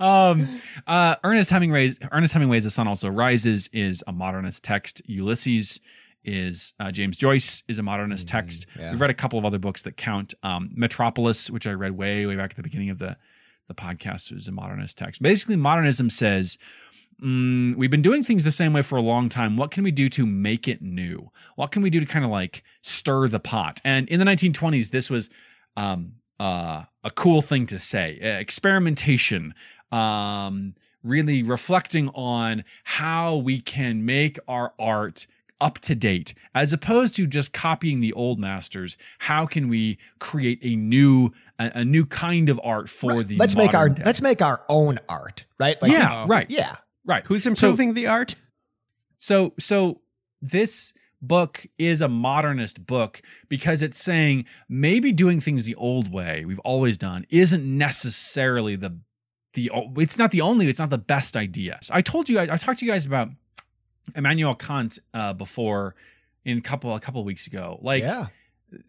[0.00, 5.02] Um, uh, Ernest Hemingway's Ernest Hemingway's The Sun Also Rises is a modernist text.
[5.06, 5.80] Ulysses
[6.24, 8.66] is uh, James Joyce is a modernist Mhm, text.
[8.78, 8.90] yeah.
[8.90, 10.34] We've read a couple of other books that count.
[10.42, 13.16] Um, Metropolis, which I read way way back at the beginning of the
[13.68, 15.22] the podcast, was a modernist text.
[15.22, 16.58] Basically, modernism says.
[17.20, 19.56] Mm, we've been doing things the same way for a long time.
[19.56, 21.32] What can we do to make it new?
[21.56, 23.80] What can we do to kind of like stir the pot?
[23.84, 25.28] And in the 1920s, this was
[25.76, 28.18] um, uh, a cool thing to say.
[28.22, 29.54] Uh, experimentation,
[29.90, 35.26] um, really reflecting on how we can make our art
[35.60, 38.96] up to date, as opposed to just copying the old masters.
[39.20, 43.26] How can we create a new a, a new kind of art for Right.
[43.26, 44.02] the let's make our day?
[44.04, 45.76] let's make our own art, right?
[45.84, 46.76] yeah right yeah.
[47.04, 48.34] right Who's improving the art?
[49.18, 50.00] So so
[50.40, 56.44] this book is a modernist book because it's saying maybe doing things the old way
[56.44, 58.98] we've always done isn't necessarily the
[59.54, 61.78] the it's not the only it's not the best idea.
[61.82, 63.28] So I told you I, I talked to you guys about
[64.14, 65.94] Immanuel Kant uh, before
[66.44, 67.78] in a couple a couple weeks ago.
[67.82, 68.26] Like yeah.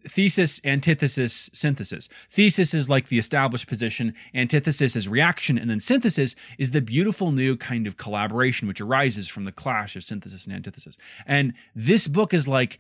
[0.07, 2.09] Thesis, antithesis, synthesis.
[2.29, 7.31] Thesis is like the established position, antithesis is reaction, and then synthesis is the beautiful
[7.31, 10.97] new kind of collaboration which arises from the clash of synthesis and antithesis.
[11.25, 12.77] And this book is like,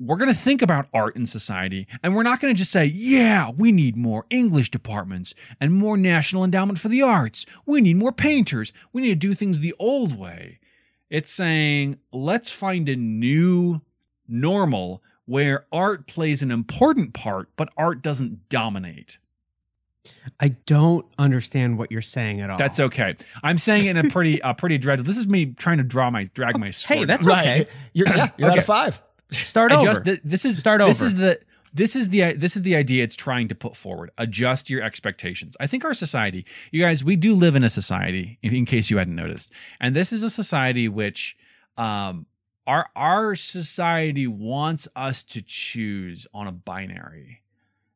[0.00, 2.84] we're going to think about art in society, and we're not going to just say,
[2.84, 7.46] yeah, we need more English departments and more National Endowment for the Arts.
[7.64, 8.72] We need more painters.
[8.92, 10.58] We need to do things the old way.
[11.10, 13.82] It's saying, let's find a new
[14.26, 19.18] normal where art plays an important part, but art doesn't dominate.
[20.38, 22.58] I don't understand what you're saying at all.
[22.58, 23.16] That's okay.
[23.42, 25.06] I'm saying it in a pretty, uh, pretty dreadful.
[25.06, 26.70] This is me trying to draw my drag my.
[26.72, 27.34] Score Hey, that's down.
[27.34, 27.60] Right.
[27.62, 27.70] okay.
[27.94, 28.66] You're, yeah, you're at a Okay.
[28.66, 29.02] five.
[29.30, 29.80] Start over.
[29.90, 30.04] Adjust.
[30.04, 30.90] th- This is Start over.
[30.90, 31.40] This is the.
[31.72, 34.10] This is the this is the idea it's trying to put forward.
[34.16, 35.56] Adjust your expectations.
[35.58, 38.38] I think our society, you guys, we do live in a society.
[38.42, 41.36] In, in case you hadn't noticed, and this is a society which,
[41.76, 42.26] um,
[42.66, 47.40] our our society wants us to choose on a binary.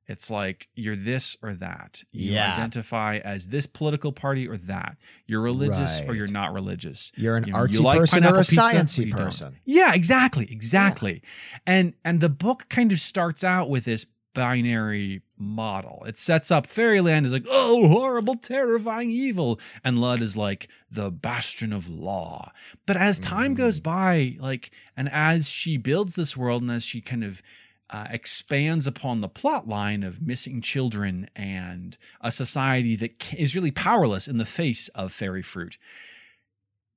[0.07, 2.03] It's like you're this or that.
[2.13, 2.53] You Yeah.
[2.55, 4.97] identify as this political party or that.
[5.27, 7.13] You're religious or you're not religious.
[7.15, 9.21] You're an You know, you artsy like person or a pizza, sciencey don't.
[9.25, 9.59] person.
[9.67, 11.23] Yeah, exactly, exactly.
[11.67, 14.07] And and the book kind of starts out with this
[14.39, 16.05] binary model.
[16.07, 21.11] It sets up Fairyland as like, oh, horrible, terrifying evil, and Lud is like the
[21.11, 22.53] bastion of law.
[22.87, 27.01] But as time goes by, like, and as she builds this world, and as she
[27.01, 27.43] kind of
[27.91, 33.73] uh, expands upon the plot line of missing children and a society that is really
[33.73, 35.79] powerless in the face of fairy fruit,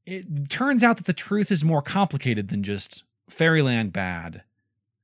[0.06, 4.43] it turns out that the truth is more complicated than just fairyland bad,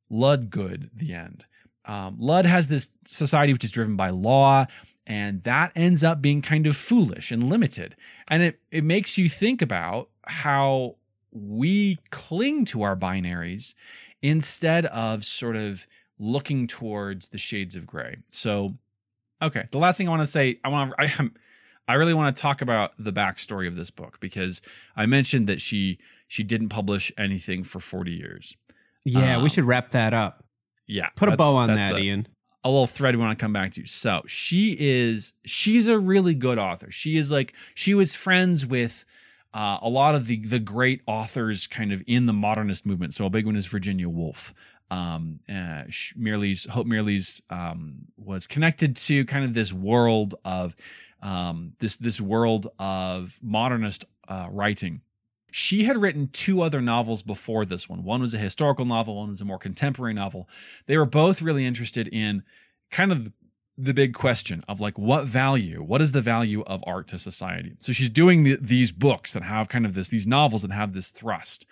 [0.07, 1.45] Lud good, the end.
[1.87, 4.65] Um, Lud has this society which is driven by law,
[5.05, 7.95] and that ends up being kind of foolish and limited.
[8.27, 10.97] And it, it makes you think about how
[11.31, 13.73] we cling to our binaries
[14.21, 15.87] instead of sort of
[16.19, 18.17] looking towards the shades of gray.
[18.29, 18.75] So,
[19.41, 21.33] okay, the last thing I want to say, I want to, I am,
[21.87, 24.61] I really want to talk about the backstory of this book because
[24.97, 28.57] I mentioned that she she didn't publish anything for 40 years.
[29.05, 30.43] Yeah, Um, we should wrap that up.
[30.87, 32.27] Yeah, Put a bow on that, a- Ian.
[32.63, 33.85] a little thread we want to come back to.
[33.85, 36.89] So she is she's a really good author.
[36.91, 39.05] She is like she was friends with
[39.53, 43.13] uh, a lot of the the great authors kind of in the modernist movement.
[43.13, 44.53] So a big one is Virginia Woolf.
[44.89, 45.83] Um, uh,
[46.17, 50.75] Mirrlees Hope Mirrlees um, was connected to kind of this world of
[51.21, 55.01] um, this this world of modernist uh, writing.
[55.59, 58.03] She had written two other novels before this one.
[58.03, 60.47] One was a historical novel, one was a more contemporary novel.
[60.85, 62.43] They were both really interested in
[62.91, 63.31] kind of
[63.75, 67.73] the big question of like what value, what is the value of art to society?
[67.79, 70.93] So she's doing the, these books that have kind of this, these novels that have
[70.93, 71.65] this thrust,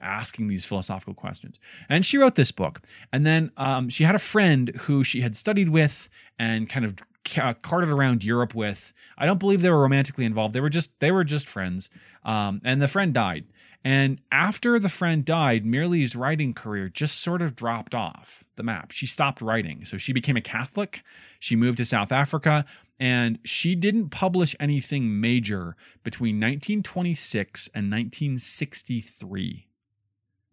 [0.00, 1.58] asking these philosophical questions.
[1.90, 2.80] And she wrote this book.
[3.12, 6.94] And then um, she had a friend who she had studied with and kind of
[7.26, 8.94] ca- carted around Europe with.
[9.18, 10.54] I don't believe they were romantically involved.
[10.54, 11.90] They were just they were just friends.
[12.24, 13.44] Um, and the friend died.
[13.84, 18.90] And after the friend died, Mirrlees' writing career just sort of dropped off the map.
[18.90, 19.84] She stopped writing.
[19.84, 21.02] So she became a Catholic.
[21.38, 22.64] She moved to South Africa
[22.98, 29.68] and she didn't publish anything major between 1926 and 1963.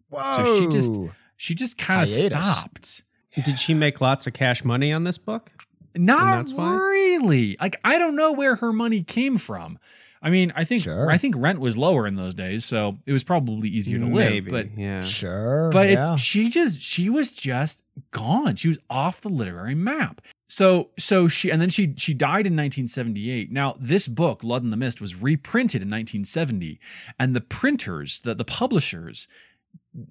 [0.09, 0.43] Whoa.
[0.45, 0.93] So she just-
[1.36, 2.45] She just kind of Hiatus.
[2.45, 3.03] stopped.
[3.43, 5.51] Did she make lots of cash money on this book?
[5.95, 6.75] Not that's why?
[6.75, 7.58] really.
[7.60, 9.79] Like I don't know where her money came from.
[10.21, 11.12] I mean, I think Sure.
[11.12, 14.32] I think rent was lower in those days, so it was probably easier to live.
[14.32, 15.03] Maybe, But yeah.
[15.03, 15.69] Sure.
[15.71, 16.13] but yeah.
[16.13, 18.56] it's she just she was just gone.
[18.56, 20.21] She was off the literary map.
[20.47, 23.51] So so she and then she she died in 1978.
[23.51, 26.79] Now this book, Lud in the Mist, was reprinted in 1970,
[27.19, 29.27] and the printers, the the publishers.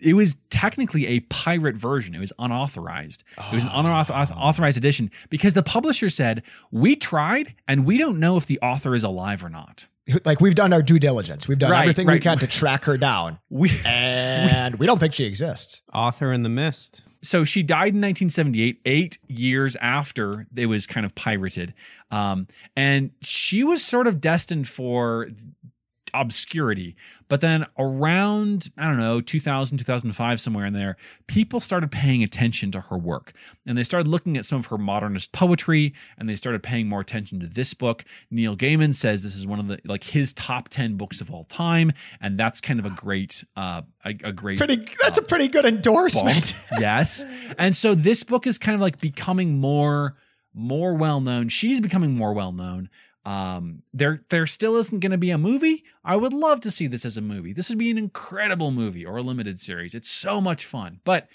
[0.00, 2.14] It was technically a pirate version.
[2.14, 3.24] It was unauthorized.
[3.36, 8.18] It was an unauthorized authorized edition because the publisher said, We tried and we don't
[8.20, 9.86] know if the author is alive or not.
[10.24, 11.46] like we've done our due diligence.
[11.48, 15.14] We've done Right, everything we can to track her down, We and we don't think
[15.14, 15.82] she exists.
[15.94, 17.02] Author in the Mist.
[17.22, 21.72] so she died in 1978 eight years after it was kind of pirated
[22.10, 25.28] um, and she was sort of destined for
[26.14, 26.96] obscurity
[27.28, 30.96] but then around i don't know 2000 2005 somewhere in there
[31.26, 33.32] people started paying attention to her work
[33.66, 37.00] and they started looking at some of her modernist poetry and they started paying more
[37.00, 40.68] attention to this book neil gaiman says this is one of the like his top
[40.68, 44.58] 10 books of all time and that's kind of a great uh a, a great
[44.58, 44.84] Pretty.
[45.02, 46.54] That's a pretty good endorsement.
[46.78, 47.24] yes.
[47.58, 50.16] And so this book is kind of like becoming more
[50.54, 51.48] more well known.
[51.48, 52.90] She's becoming more well known.
[53.24, 55.84] Um there there still isn't going to be a movie.
[56.04, 57.52] I would love to see this as a movie.
[57.52, 59.94] This would be an incredible movie or a limited series.
[59.94, 61.00] It's so much fun.
[61.04, 61.28] But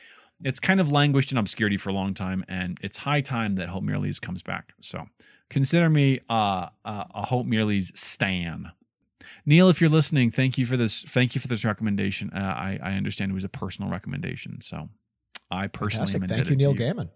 [0.43, 3.69] it's kind of languished in obscurity for a long time and it's high time that
[3.69, 4.73] Hope Mirrlees comes back.
[4.81, 5.07] So
[5.49, 8.71] consider me uh, uh, a Hope Mirrlees stan.
[9.45, 11.03] Neil, if you're listening, thank you for this.
[11.03, 12.31] Thank you for this recommendation.
[12.33, 14.89] Uh, I, I understand it was a personal recommendation, so
[15.49, 16.37] I personally Fantastic.
[16.37, 17.09] Thank you, Neil to Gaiman.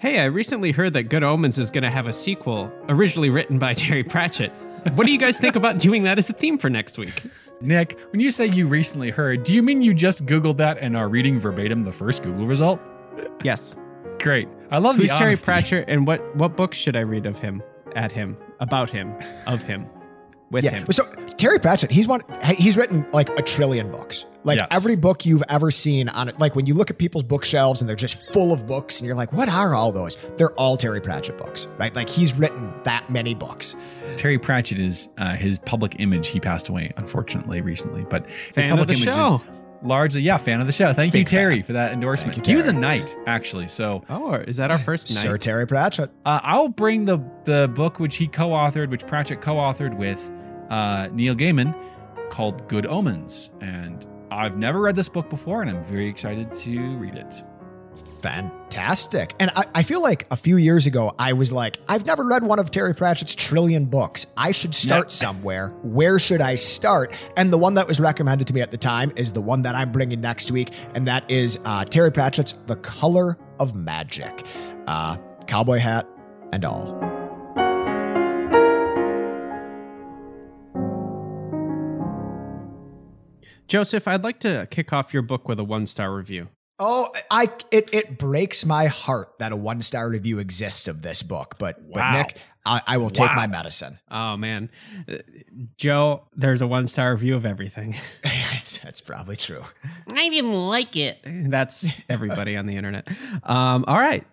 [0.00, 3.58] Hey, I recently heard that Good Omens is going to have a sequel, originally written
[3.58, 4.52] by Terry Pratchett.
[4.94, 7.24] What do you guys think about doing that as a theme for next week?
[7.60, 10.96] Nick, when you say you recently heard, do you mean you just Googled that and
[10.96, 12.80] are reading verbatim the first Google result?
[13.42, 13.76] Yes.
[14.20, 14.48] Great.
[14.70, 15.46] I love Who's the Terry honesty.
[15.46, 17.60] Pratchett and what what books should I read of him,
[17.96, 19.12] at him, about him,
[19.48, 19.84] of him,
[20.50, 20.70] with Yeah.
[20.70, 20.86] him?
[20.90, 21.04] So
[21.36, 22.20] Terry Pratchett, he's one.
[22.56, 24.26] He's written like a trillion books.
[24.44, 24.68] Like Yes.
[24.70, 26.38] every book you've ever seen on it.
[26.40, 29.16] Like when you look at people's bookshelves and they're just full of books, and you're
[29.16, 30.16] like, what are all those?
[30.36, 31.94] They're all Terry Pratchett books, right?
[31.94, 33.76] Like he's written that many books.
[34.16, 36.28] Terry Pratchett is uh, his public image.
[36.28, 38.04] He passed away, unfortunately, recently.
[38.08, 39.36] But his Fan of public the image show.
[39.36, 39.42] is
[39.82, 40.92] largely, yeah, fan of the show.
[40.92, 41.38] Thank you, Big fan.
[41.38, 42.36] Terry, for that endorsement.
[42.36, 43.68] You, He was a knight, actually.
[43.68, 45.18] So Oh, is that our first knight?
[45.22, 46.10] Sir Terry Pratchett.
[46.26, 50.32] uh, I'll bring the the book which he co-authored, which Pratchett co-authored with
[50.70, 51.74] uh, Neil Gaiman,
[52.30, 56.96] called Good Omens, and I've never read this book before, and I'm very excited to
[56.98, 57.42] read it.
[58.22, 59.34] Fantastic.
[59.40, 62.42] And I, I feel like a few years ago, I was like, I've never read
[62.42, 64.26] one of Terry Pratchett's trillion books.
[64.36, 65.12] I should start Yep.
[65.12, 65.68] somewhere.
[65.82, 67.12] Where should I start?
[67.36, 69.74] And the one that was recommended to me at the time is the one that
[69.74, 74.44] I'm bringing next week, and that is uh, Terry Pratchett's The Color of Magic.
[74.86, 76.06] Uh, cowboy hat
[76.52, 77.17] and all.
[83.68, 86.48] Joseph, I'd like to kick off your book with a one star review.
[86.80, 91.22] Oh, I it it breaks my heart that a one star review exists of this
[91.22, 91.88] book, but Wow.
[91.94, 93.36] but Nick, I, I will take Wow.
[93.36, 93.98] my medicine.
[94.10, 94.70] Oh man,
[95.76, 97.96] Joe, there's a one star review of everything.
[98.24, 99.64] it's, that's probably true.
[100.08, 101.18] I didn't like it.
[101.24, 103.08] That's everybody on the internet.
[103.42, 104.24] Um, all right,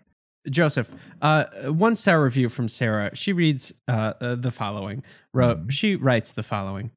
[0.49, 0.91] Joseph,
[1.23, 3.15] uh, one star review from Sarah.
[3.15, 5.03] She reads uh, uh, the following.
[5.33, 6.91] Wrote, She writes the following.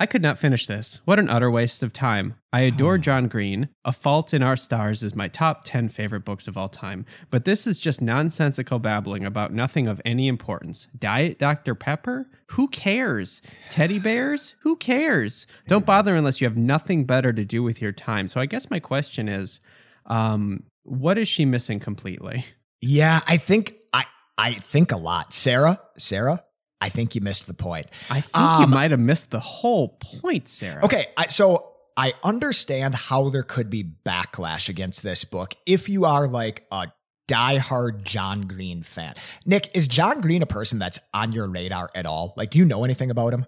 [0.00, 1.00] I could not finish this.
[1.06, 2.36] What an utter waste of time.
[2.52, 3.68] I adore John Green.
[3.84, 7.44] A Fault in Our Stars is my top 10 favorite books of all time, but
[7.44, 10.86] this is just nonsensical babbling about nothing of any importance.
[10.96, 11.74] Diet Dr.
[11.74, 12.30] Pepper?
[12.52, 13.42] Who cares?
[13.70, 14.54] Teddy bears?
[14.60, 15.48] Who cares?
[15.66, 18.28] Don't bother unless you have nothing better to do with your time.
[18.28, 19.60] So I guess my question is
[20.06, 22.44] um, what is she missing completely?
[22.80, 24.04] Yeah, I think I
[24.38, 25.34] I think a lot.
[25.34, 26.44] Sarah, Sarah,
[26.80, 27.86] I think you missed the point.
[28.08, 30.84] I think you Um, might have missed the whole point, Sarah.
[30.84, 36.04] Okay, I, so I understand how there could be backlash against this book if you
[36.04, 36.88] are like a
[37.28, 39.14] diehard John Green fan.
[39.44, 42.32] Nick, is John Green a person that's on your radar at all?
[42.36, 43.44] Like, do you know anything about him?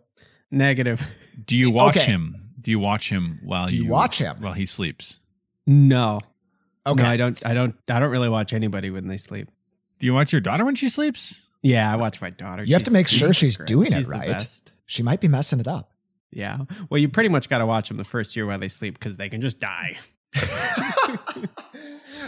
[0.51, 1.01] Negative.
[1.47, 2.07] Do you watch Okay.
[2.07, 2.51] him?
[2.61, 4.37] Do you watch him while Do you watch him?
[4.41, 5.19] while he sleeps?
[5.67, 6.21] No.
[6.87, 9.49] Okay, No, I don't I don't I don't really watch anybody when they sleep.
[9.99, 11.43] Do you watch your daughter when she sleeps?
[11.63, 12.65] Yeah, I watch my daughter.
[12.65, 13.67] You have to make sure she's great.
[13.67, 14.61] doing it She's the right.
[14.87, 15.93] she might be messing it up.
[16.33, 16.59] Yeah.
[16.89, 19.17] Well, you pretty much got to watch them the first year while they sleep because
[19.17, 19.99] they can just die.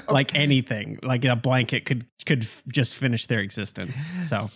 [0.09, 4.11] Like anything, like a blanket could could f- just finish their existence.
[4.27, 4.51] So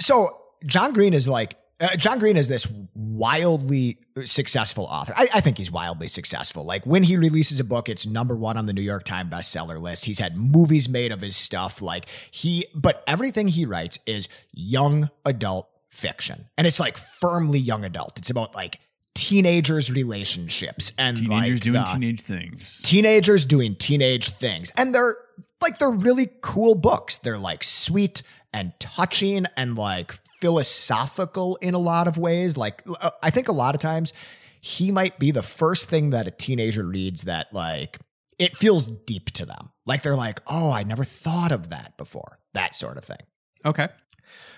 [0.00, 5.12] so John Green is like uh, John Green is this wildly successful author.
[5.16, 6.64] I, I think he's wildly successful.
[6.64, 9.80] Like when he releases a book, it's number one on the New York Times bestseller
[9.80, 10.04] list.
[10.04, 11.82] He's had movies made of his stuff.
[11.82, 17.84] Like he, but everything he writes is young adult fiction, and it's like firmly young
[17.84, 18.18] adult.
[18.18, 18.78] It's about like
[19.14, 22.80] teenagers' relationships and Teenagers like, doing the- teenage things.
[22.82, 25.16] teenagers doing teenage things and they're
[25.62, 28.22] like they're really cool books they're like sweet
[28.54, 33.52] and touching and like philosophical in a lot of ways like uh, i think a
[33.52, 34.12] lot of times
[34.60, 37.98] he might be the first thing that a teenager reads that like
[38.38, 42.38] it feels deep to them like they're like oh i never thought of that before
[42.54, 43.18] that sort of thing
[43.66, 43.88] okay,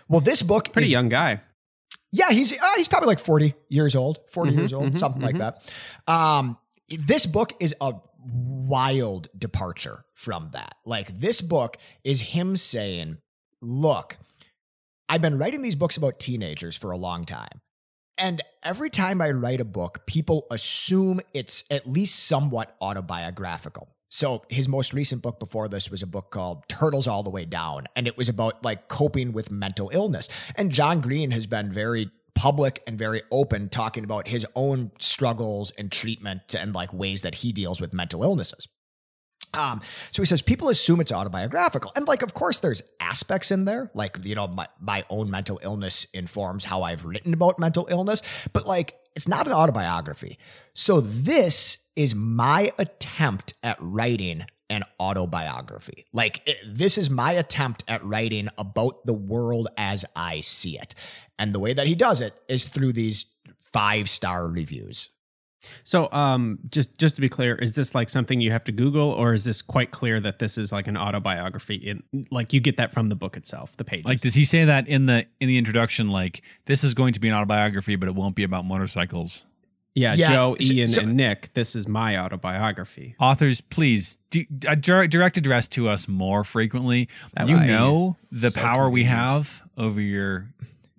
[0.09, 1.41] well this book pretty is- young guy.
[2.13, 5.23] yeah, he's uh, he's probably like 40 years old, 40 Mhm, years old, mhm, something
[5.23, 5.39] like mhm.
[6.07, 6.13] that.
[6.13, 7.93] Um this book is a
[8.29, 10.75] wild departure from that.
[10.85, 13.19] Like this book is him saying,
[13.63, 14.19] "Look,
[15.09, 17.61] I've been writing these books about teenagers for a long time.
[18.19, 23.89] And every time I write a book, people assume it's at least somewhat autobiographical.
[24.09, 27.45] So his most recent book before this was a book called Turtles All the Way
[27.45, 30.29] Down, and it was about like coping with mental illness.
[30.55, 35.71] And John Green has been very public and very open talking about his own struggles
[35.73, 38.69] and treatment and like ways that he deals with mental illnesses.
[39.55, 39.81] Um,
[40.11, 41.93] so he says people assume it's autobiographical.
[41.97, 45.59] And like, of course, there's aspects in there, like, you know, my, my own mental
[45.63, 50.39] illness informs how I've written about mental illness, but like, it's not an autobiography.
[50.75, 56.05] So this is my attempt at writing an autobiography.
[56.13, 60.95] Like, it- this is my attempt at writing about the world as I see it.
[61.39, 63.27] And the way that he does it is through these
[63.63, 65.09] five star reviews.
[65.85, 69.11] So, um, just just to be clear, is this like something you have to Google,
[69.11, 71.75] or is this quite clear that this is like an autobiography?
[71.75, 74.05] In like you get that from the book itself, the pages.
[74.05, 76.09] Like, does he say that in the in the introduction?
[76.11, 79.47] Like, this is going to be an autobiography, but it won't be about motorcycles.
[79.95, 81.53] yeah, Yeah, Joe, Ian, so- and Nick.
[81.55, 83.17] This is my autobiography.
[83.19, 87.09] Authors, please do, uh, direct address to us more frequently.
[87.35, 87.67] That you right.
[87.67, 90.53] know the So power we have over your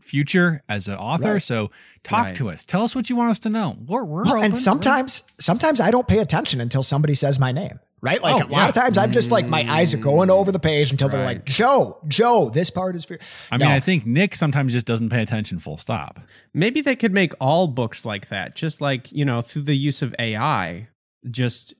[0.08, 1.34] future as an author.
[1.34, 1.42] Right.
[1.42, 1.70] So
[2.04, 2.36] talk Right.
[2.38, 2.64] to us.
[2.64, 3.78] Tell us what you want us to know.
[3.88, 4.46] We're, we're Well, open.
[4.46, 7.80] and We're- sometimes, sometimes I don't pay attention until somebody says my name.
[8.00, 8.22] Right?
[8.22, 8.68] Like Oh, a lot yeah.
[8.68, 11.46] of times I'm just like my eyes are going over the page until they're like,
[11.46, 13.18] Joe, Joe, this part is for
[13.52, 13.74] I mean, No.
[13.74, 15.58] I think Nick sometimes just doesn't pay attention.
[15.58, 16.20] Full stop.
[16.54, 20.02] Maybe they could make all books like that, just like you know, through the use
[20.04, 20.90] of AI.
[21.32, 21.74] just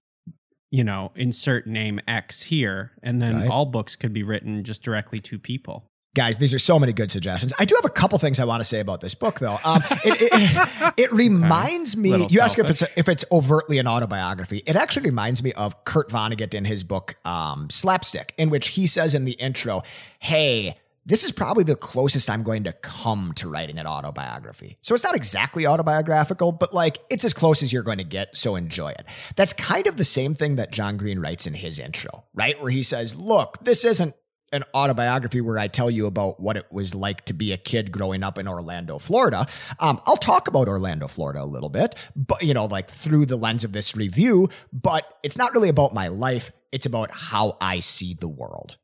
[0.72, 3.50] you know insert name X here, and then Right.
[3.50, 5.86] all books could be written just directly to people.
[6.18, 7.54] Guys, these are so many good suggestions.
[7.60, 9.60] I do have a couple things I want to say about this book, though.
[9.64, 12.10] Um, it, it, it reminds me.
[12.10, 12.98] Little You ask if it's selfish.
[12.98, 14.64] if it's overtly an autobiography.
[14.66, 18.88] It actually reminds me of Kurt Vonnegut in his book um, Slapstick, in which he
[18.88, 19.84] says in the intro,
[20.20, 24.78] "Hey." This is probably the closest I'm going to come to writing an autobiography.
[24.82, 28.36] So it's not exactly autobiographical, but like it's as close as you're going to get.
[28.36, 29.06] So enjoy it.
[29.38, 32.62] That's kind of the same thing that John Green writes in his intro, right?
[32.62, 34.16] Where he says, look, this isn't
[34.54, 37.92] an autobiography where I tell you about what it was like to be a kid
[37.92, 39.46] growing up in Orlando, Florida.
[39.80, 43.36] Um, I'll talk about Orlando, Florida a little bit, but you know, like through the
[43.36, 46.52] lens of this review, but it's not really about my life.
[46.72, 48.78] It's about how I see the world.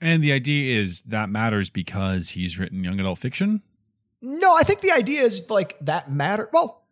[0.00, 3.62] And the idea is that matters because he's written young adult fiction.
[4.22, 6.48] No, I think the idea is like that matter.
[6.52, 6.84] Well,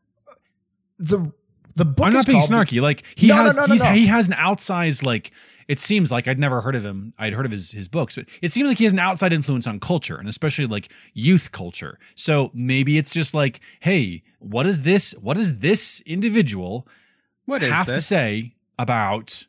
[0.99, 1.33] the
[1.75, 2.81] the book I'm not being called The- snarky.
[2.83, 3.75] Like he No, has, no, no.
[3.93, 5.33] he has an outsized like.
[5.69, 7.13] It seems like I'd never heard of him.
[7.19, 9.67] I'd heard of his his books, but it seems like he has an outside influence
[9.67, 11.99] on culture and especially like youth culture.
[12.15, 15.13] So maybe it's just like, hey, what is this?
[15.21, 16.89] What does this individual
[17.45, 19.47] What is have to say about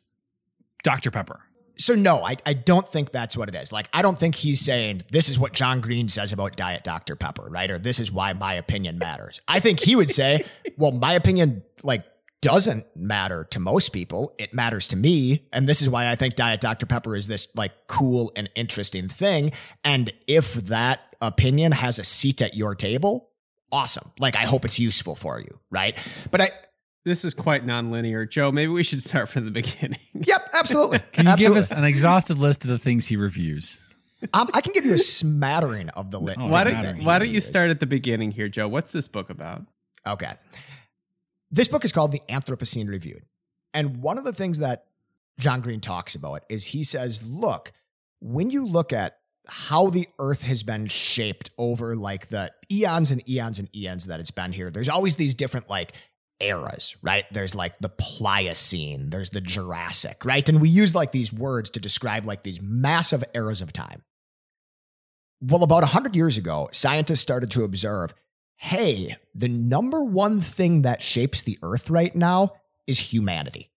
[0.82, 1.10] Dr.
[1.10, 1.40] Pepper?
[1.78, 3.72] So no, I, I don't think that's what it is.
[3.72, 7.16] Like I don't think he's saying this is what John Green says about Diet Dr.
[7.16, 7.70] Pepper, right?
[7.70, 9.40] Or this is why my opinion matters.
[9.48, 10.44] I think he would say,
[10.76, 12.04] well, my opinion like
[12.42, 14.34] doesn't matter to most people.
[14.38, 16.86] It matters to me, and this is why I think Diet Dr.
[16.86, 19.52] Pepper is this like cool and interesting thing.
[19.84, 23.30] And if that opinion has a seat at your table,
[23.70, 24.10] awesome.
[24.18, 25.96] Like I hope it's useful for you, right?
[26.30, 26.50] But I
[27.04, 28.50] This is quite nonlinear, Joe.
[28.50, 30.00] Maybe we should start from the beginning.
[30.14, 30.98] Yep, absolutely.
[31.12, 31.56] Can you absolutely.
[31.56, 33.80] give us an exhaustive list of the things he reviews?
[34.34, 36.38] Um, I can give you a smattering of the list.
[36.38, 37.04] Oh, why don't.
[37.04, 38.68] Why don't you start at the beginning here, Joe?
[38.68, 39.62] What's this book about?
[40.06, 40.34] Okay.
[41.50, 43.24] This book is called The Anthropocene Reviewed.
[43.74, 44.86] And one of the things that
[45.38, 47.72] John Green talks about is he says, look,
[48.20, 53.26] when you look at how the earth has been shaped over like the eons and
[53.28, 55.92] eons and eons that it's been here, there's always these different like
[56.40, 57.24] eras, right?
[57.32, 60.46] There's like the Pliocene, there's the Jurassic, right?
[60.48, 64.02] And we use like these words to describe like these massive eras of time.
[65.40, 68.14] Well, about 100 years ago, scientists started to observe
[68.60, 72.52] hey, the number one thing that shapes the earth right now
[72.86, 73.70] is humanity.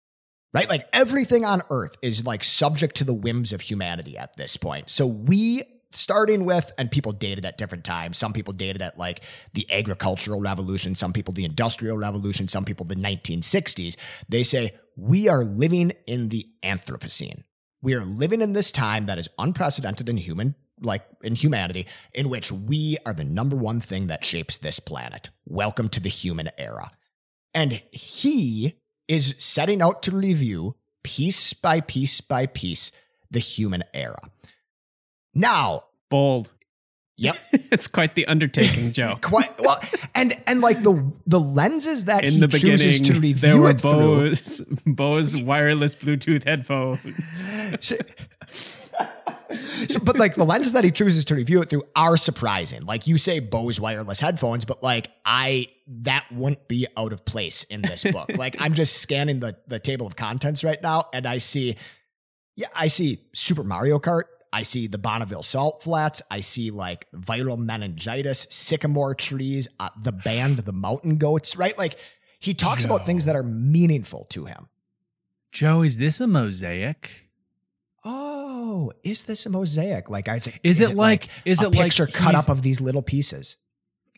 [0.54, 0.68] Right?
[0.68, 4.90] Like everything on earth is like subject to the whims of humanity at this point.
[4.90, 8.18] So we starting with and people dated at different times.
[8.18, 9.22] Some people dated at like
[9.54, 13.96] the agricultural revolution, some people the industrial revolution, some people the 1960s.
[14.28, 17.44] They say we are living in the Anthropocene.
[17.82, 22.30] We are living in this time that is unprecedented in human like in humanity, in
[22.30, 25.30] which we are the number one thing that shapes this planet.
[25.46, 26.90] Welcome to the human era.
[27.54, 28.76] And he
[29.08, 32.92] is setting out to review piece by piece by piece
[33.32, 34.20] the human era.
[35.34, 36.52] Now, Bold.
[37.18, 39.18] yep, it's quite the undertaking, Joe.
[39.22, 39.80] quite well,
[40.14, 43.04] and and like the the lenses that In he the chooses beginning,
[43.34, 43.92] to there review were it through.
[44.30, 47.00] Bose, Bose wireless Bluetooth headphones.
[47.86, 47.98] So-
[49.90, 52.86] So, but like the lenses that he chooses to review it through are surprising.
[52.86, 57.64] Like you say Bose wireless headphones, but like I that wouldn't be out of place
[57.64, 58.32] in this book.
[58.38, 61.78] like I'm just scanning the the table of contents right now and I see
[62.56, 64.24] yeah, I see Super Mario Kart.
[64.52, 66.22] I see the Bonneville Salt Flats.
[66.30, 71.76] I see like viral meningitis, sycamore trees, uh, the band, the Mountain Goats, right?
[71.76, 71.98] Like
[72.40, 74.70] he talks about things that are meaningful to him.
[75.52, 77.23] Joe, is this a mosaic?
[78.74, 80.10] Oh, is this a mosaic?
[80.10, 82.82] Like I'd say, Is it like- is a it like picture cut up of these
[82.82, 83.58] little pieces?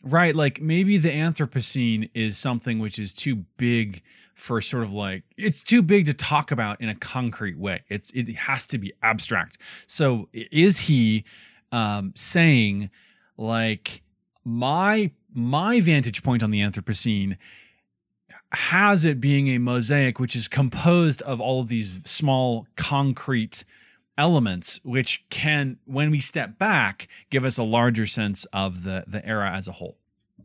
[0.02, 4.02] Right, like maybe the Anthropocene is something which is too big
[4.34, 7.82] for sort of like it's too big to talk about in a concrete way.
[7.90, 9.58] It's it has to be abstract.
[9.86, 11.24] So is he
[11.72, 12.88] um, saying
[13.36, 14.02] like
[14.44, 17.36] my my vantage point on the Anthropocene
[18.52, 23.64] has it being a mosaic which is composed of all of these small concrete
[24.18, 29.24] elements which can when we step back give us a larger sense of the the
[29.26, 29.98] era as a whole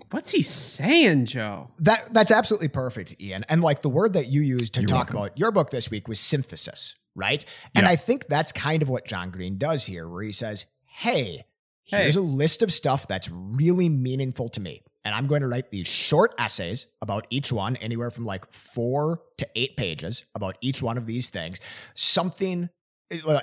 [0.10, 1.70] What's he saying, Joe?
[1.80, 3.46] That that's absolutely perfect, Ian.
[3.48, 5.16] And like the word that you used to You're talk welcome.
[5.18, 7.46] about your book this week was synthesis, right?
[7.76, 7.92] And Yeah.
[7.92, 11.46] I think that's kind of what John Green does here, where he says, "Hey,
[11.86, 12.02] Hey.
[12.04, 15.70] here's a list of stuff that's really meaningful to me." And I'm going to write
[15.72, 20.82] these short essays about each one, anywhere from like four to eight pages about each
[20.82, 21.60] one of these things.
[21.96, 22.70] Something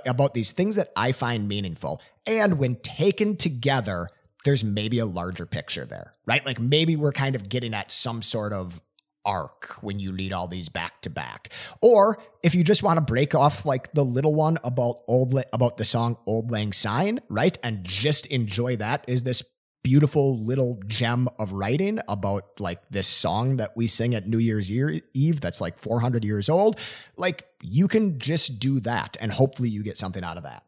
[0.06, 2.00] about these things that I find meaningful.
[2.26, 4.08] And when taken together,
[4.44, 6.44] there's maybe a larger picture there, right?
[6.44, 8.80] Like maybe we're kind of getting at some sort of
[9.24, 11.50] arc when you read all these back to back.
[11.82, 15.76] Or if you just want to break off like the little one about old about
[15.76, 17.56] the song Auld Lang Syne, right?
[17.62, 19.42] And just enjoy that is this
[19.88, 24.70] beautiful little gem of writing about like this song that we sing at New Year's
[24.70, 26.78] Eve that's like 400 years old.
[27.16, 30.62] Like you can just do that and hopefully you get something out of that.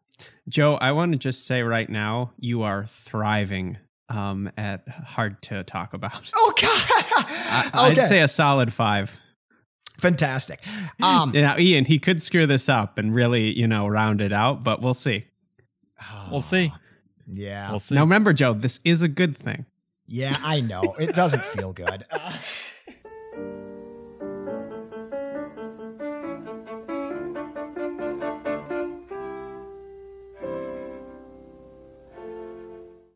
[0.48, 3.76] Joe, I want to just say right now, you are thriving
[4.08, 6.30] um, at hard to talk about.
[6.34, 7.74] Oh God!
[7.74, 9.14] I, would say a solid five.
[9.98, 10.64] Fantastic.
[11.02, 14.62] Um, now, Ian, he could screw this up and really, you know, round it out,
[14.62, 15.26] but we'll see.
[16.30, 16.72] We'll see.
[17.32, 17.70] Yeah.
[17.70, 17.94] We'll see.
[17.94, 19.66] Now, remember, Joe, this is a good thing.
[20.06, 20.94] Yeah, I know.
[20.98, 22.04] It doesn't feel good.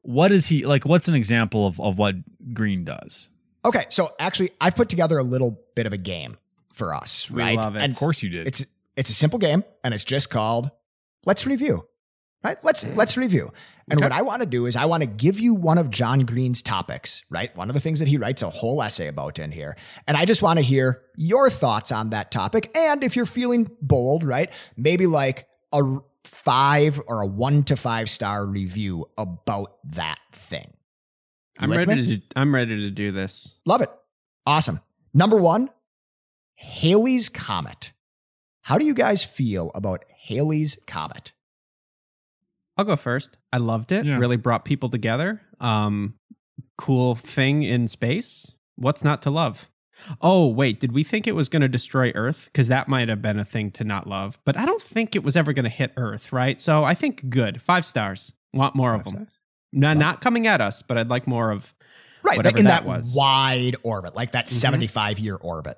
[0.02, 0.84] what is he like?
[0.84, 2.14] What's an example of, of what
[2.52, 3.28] Green does?
[3.64, 6.36] Okay, so actually, I've put together a little bit of a game
[6.72, 7.56] for us, We right?
[7.56, 7.82] love it.
[7.82, 8.46] And Of course you did.
[8.46, 8.64] it's
[8.96, 10.70] it's a simple game, and it's just called
[11.24, 11.86] "Let's Review."
[12.45, 12.59] Right?
[12.62, 13.51] Let's let's review.
[13.88, 14.05] And Okay.
[14.05, 16.61] what I want to do is I want to give you one of John Green's
[16.62, 17.55] topics, right?
[17.57, 19.76] One of the things that he writes a whole essay about in here.
[20.07, 22.70] And I just want to hear your thoughts on that topic.
[22.76, 24.51] And if you're feeling bold, right?
[24.76, 25.82] Maybe like a
[26.24, 30.72] five or a one to five star review about that thing.
[31.61, 32.16] You I'm ready me?
[32.18, 32.22] to.
[32.36, 33.55] I'm ready to do this.
[33.64, 33.90] Love it.
[34.47, 34.80] Awesome.
[35.14, 35.70] Number one,
[36.57, 37.92] Halley's Comet.
[38.62, 41.32] How do you guys feel about Halley's Comet?
[42.77, 43.37] I'll go first.
[43.53, 44.05] I loved it.
[44.05, 44.18] Yeah.
[44.18, 45.41] Really brought people together.
[45.61, 46.14] Um,
[46.79, 48.53] cool thing in space.
[48.77, 49.70] What's not to love?
[50.20, 52.47] Oh, wait, did we think it was going to destroy Earth?
[52.47, 54.39] Because that might have been a thing to not love.
[54.45, 56.61] But I don't think it was ever going to hit Earth, right?
[56.61, 57.62] So I think good.
[57.62, 58.33] Five stars.
[58.53, 59.14] Want more of them.
[59.14, 59.39] stars?
[59.72, 61.72] Not, not coming at us, but I'd like more of.
[62.22, 63.14] Right, Whatever in that that, was.
[63.14, 64.51] wide orbit, like that Mhm.
[64.51, 65.77] 75 year orbit.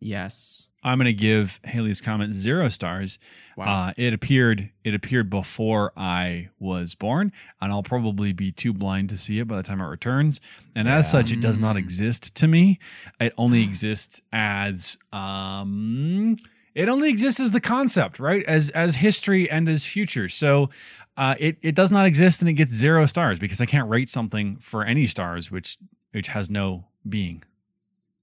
[0.00, 0.68] Yes.
[0.82, 3.18] I'm going to give Halley's comet zero stars.
[3.56, 3.88] Wow.
[3.88, 9.08] Uh, it appeared it appeared before I was born, and I'll probably be too blind
[9.08, 10.40] to see it by the time it returns.
[10.76, 11.80] And as such, it does not Mm.
[11.80, 12.78] exist to me.
[13.18, 16.36] It only exists as um,
[16.76, 18.44] it only exists as the concept, right?
[18.44, 20.28] As as history and as future.
[20.28, 20.70] So.
[21.16, 24.08] Uh, it, it does not exist and it gets zero stars because I can't rate
[24.08, 25.76] something for any stars which
[26.12, 27.42] which has no being.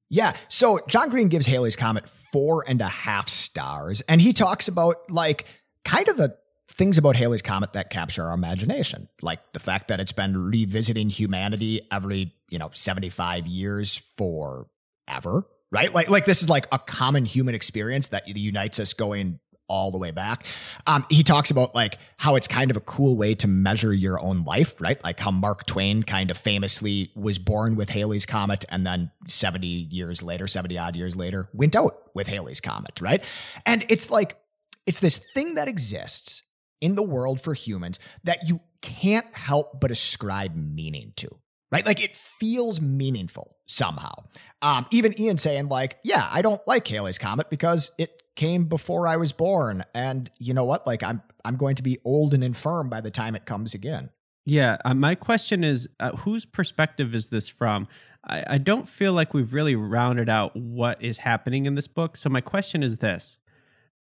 [0.09, 0.35] Yeah.
[0.49, 4.01] So John Green gives Halley's Comet four and a half stars.
[4.01, 5.45] And he talks about like
[5.83, 6.37] kind of the
[6.69, 11.09] things about Halley's Comet that capture our imagination, like the fact that it's been revisiting
[11.09, 15.47] humanity every, you know, 75 years forever.
[15.71, 15.93] Right?
[15.93, 19.97] Like, like this is like a common human experience that unites us going all the
[19.97, 20.45] way back.
[20.87, 24.19] Um, he talks about like how it's kind of a cool way to measure your
[24.19, 25.03] own life, right?
[25.03, 29.67] Like how Mark Twain kind of famously was born with Halley's Comet and then 70
[29.67, 33.23] years later, 70 odd years later, went out with Halley's Comet, right?
[33.65, 34.37] And it's like,
[34.85, 36.43] it's this thing that exists
[36.81, 41.29] in the world for humans that you can't help but ascribe meaning to.
[41.71, 41.85] Right?
[41.85, 44.13] Like it feels meaningful somehow.
[44.61, 49.07] Um, even Ian saying, like, yeah, I don't like Halley's Comet because it came before
[49.07, 49.83] I was born.
[49.93, 50.85] And you know what?
[50.85, 54.09] Like I'm I'm going to be old and infirm by the time it comes again.
[54.47, 57.87] Yeah, uh, my question is, uh, whose perspective is this from?
[58.23, 62.15] I, I don't feel like we've really rounded out what is happening in this book.
[62.15, 63.39] So my question is this: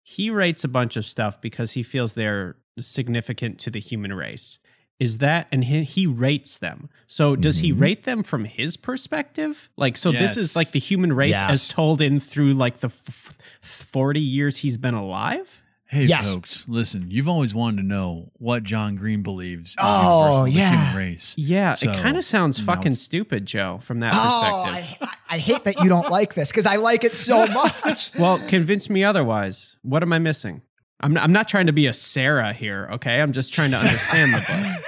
[0.02, 4.58] He writes a bunch of stuff because he feels they're significant to the human race.
[4.98, 6.88] Is that and he, he rates them?
[7.08, 7.80] So does he Mhm.
[7.80, 9.68] rate them from his perspective?
[9.76, 11.50] Like, so this is like the human race Yes.
[11.50, 15.58] as told in through like the f- forty years he's been alive.
[15.86, 16.32] Hey, Yes.
[16.32, 17.10] folks, listen.
[17.10, 20.70] You've always wanted to know what John Green believes is Oh, the yeah.
[20.70, 21.34] human race.
[21.36, 25.08] Yeah, So, it kind of sounds fucking it's- stupid, Joe, from that Oh, perspective.
[25.28, 27.44] I, I hate that you don't like this because I like it so
[27.84, 28.14] much.
[28.18, 29.76] Well, convince me otherwise.
[29.82, 30.62] What am I missing?
[31.00, 33.20] I'm not, I'm not trying to be a Sarah here, okay?
[33.20, 34.84] I'm just trying to understand the book.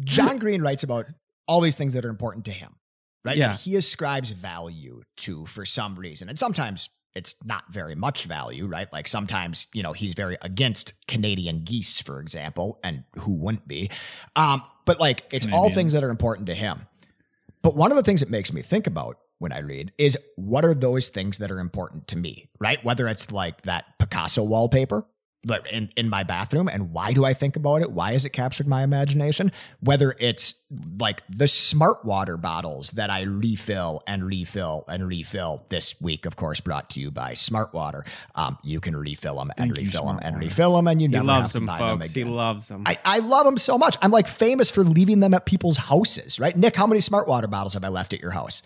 [0.00, 1.06] John Green writes about
[1.46, 2.76] all these things that are important to him,
[3.24, 3.36] right?
[3.36, 3.48] Yeah.
[3.48, 6.30] That he ascribes value to for some reason.
[6.30, 8.90] And sometimes it's not very much value, right?
[8.92, 13.90] Like sometimes, you know, he's very against Canadian geese, for example, and who wouldn't be?
[14.36, 16.86] Um, but like it's all things that are important to him.
[17.62, 20.64] But one of the things it makes me think about when I read is what
[20.64, 22.82] are those things that are important to me, right?
[22.84, 25.04] Whether it's like that Picasso wallpaper
[25.44, 27.90] like in, in my bathroom and why do I think about it?
[27.90, 29.52] Why has it captured my imagination?
[29.80, 30.54] Whether it's
[30.98, 36.36] like the smart water bottles that I refill and refill and refill this week, of
[36.36, 38.04] course, brought to you by Smart Water.
[38.34, 40.44] Um, you can refill them and Thank refill them and Water.
[40.46, 42.12] refill them and you He never loves have to them, buy them folks.
[42.12, 42.82] He loves them.
[42.84, 43.96] I, I love them so much.
[44.02, 46.54] I'm like famous for leaving them at people's houses, right?
[46.56, 48.62] Nick, how many smart water bottles have I left at your house?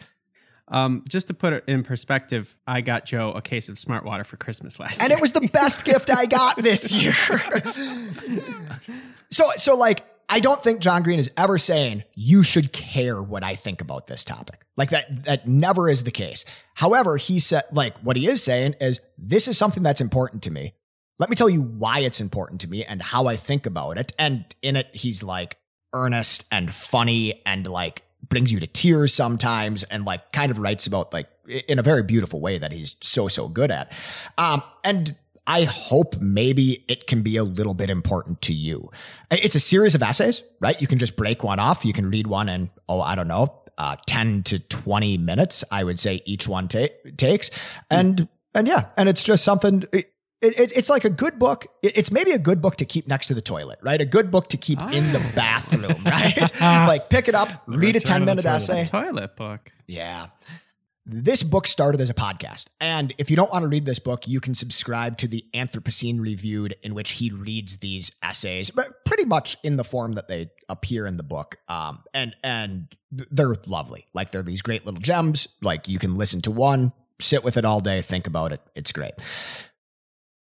[0.69, 4.25] Um, just to put it in perspective, I got Joe a case of Smart Water
[4.25, 5.17] for Christmas last and year.
[5.17, 7.13] And it was the best gift I got this year.
[9.31, 13.45] so, so like, I don't think John Green is ever saying you should care what
[13.45, 14.65] I think about this topic.
[14.77, 16.47] Like that, that never is the case.
[16.75, 20.51] However, he said, like, what he is saying is this is something that's important to
[20.51, 20.73] me.
[21.19, 24.13] Let me tell you why it's important to me and how I think about it.
[24.19, 25.59] And in it, he's like
[25.93, 30.87] earnest and funny and like brings you to tears sometimes and like kind of writes
[30.87, 31.29] about like
[31.69, 33.93] in a very beautiful way that he's so, so good at.
[34.39, 35.17] Um, and
[35.47, 38.91] I hope maybe it can be a little bit important to you.
[39.31, 40.81] It's a series of essays, right?
[40.81, 41.85] You can just break one off.
[41.85, 45.85] You can read one in, oh, I don't know, uh, 10 to 20 minutes, I
[45.85, 47.51] would say each one ta- takes.
[47.91, 50.14] And, and yeah, and it's just something, it,
[50.45, 51.67] it, it's like a good book.
[51.83, 54.01] It's maybe a good book to keep next to the toilet, right?
[54.01, 56.61] A good book to keep in the bathroom, right?
[56.61, 58.57] like pick it up, read a 10 of the minute toilet.
[58.57, 58.85] essay.
[58.85, 59.71] toilet book.
[59.87, 60.29] Yeah.
[61.07, 62.69] This book started as a podcast.
[62.81, 66.19] And if you don't want to read this book, you can subscribe to the Anthropocene
[66.19, 70.51] Reviewed, in which he reads these essays, but pretty much in the form that they
[70.67, 71.59] appear in the book.
[71.69, 74.07] Um, and and they're lovely.
[74.15, 75.47] Like they're these great little gems.
[75.61, 78.63] Like you can listen to one, sit with it all day, think about it.
[78.75, 79.13] It's great.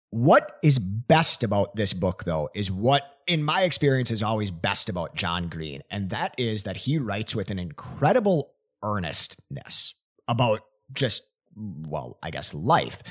[0.10, 4.90] What is best about this book, though, is what, in my experience, is always best
[4.90, 5.84] about John Green.
[5.92, 8.54] And that is that he writes with an incredible
[8.84, 9.96] earnestness
[10.28, 10.62] about
[10.94, 11.24] just,
[11.56, 13.04] well, I guess life.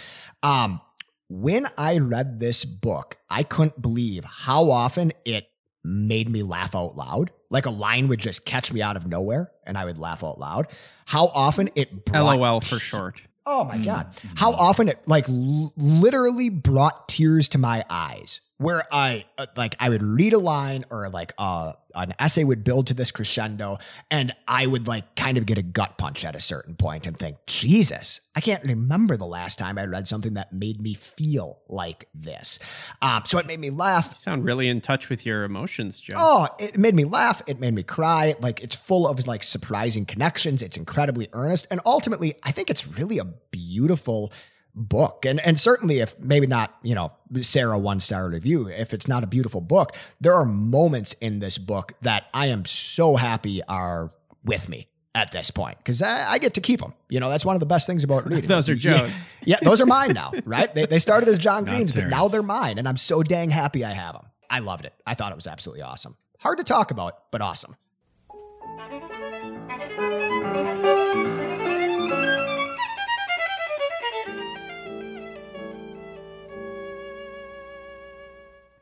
[0.42, 0.80] Um,
[1.28, 5.48] when I read this book, I couldn't believe how often it
[5.82, 7.30] made me laugh out loud.
[7.50, 10.38] Like a line would just catch me out of nowhere and I would laugh out
[10.38, 10.68] loud.
[11.04, 13.22] How often it brought LOL for short.
[13.46, 13.84] Oh my Mm.
[13.84, 14.06] god.
[14.36, 19.76] How often it like l- literally brought tears to my eyes where I uh, like
[19.78, 23.78] I would read a line or like uh an essay would build to this crescendo
[24.10, 27.16] and I would like kind of get a gut punch at a certain point and
[27.16, 31.58] think, "Jesus, I can't remember the last time I read something that made me feel
[31.68, 32.58] like this."
[33.02, 34.08] Um so it made me laugh.
[34.12, 36.14] You sound really in touch with your emotions, Joe.
[36.16, 37.42] Oh, it made me laugh.
[37.46, 38.34] It made me cry.
[38.40, 40.62] Like it's full of like surprising connections.
[40.62, 41.66] It's incredibly earnest.
[41.70, 44.32] And ultimately, I think it's really a beautiful
[44.76, 45.24] book.
[45.24, 49.24] And and certainly if maybe not, you know, Sarah one star review, if it's not
[49.24, 54.12] a beautiful book, there are moments in this book that I am so happy are
[54.44, 56.92] with me at this point because I, I get to keep them.
[57.08, 58.46] You know, that's one of the best things about reading.
[58.46, 58.98] Those are Yeah.
[58.98, 59.30] Joe's.
[59.44, 60.72] Yeah, those are mine now, right?
[60.72, 62.78] They, they started as John Green's, but now they're mine.
[62.78, 64.26] And I'm so dang happy I have them.
[64.50, 64.92] I loved it.
[65.06, 66.16] I thought it was absolutely awesome.
[66.38, 67.74] Hard to talk about, but awesome.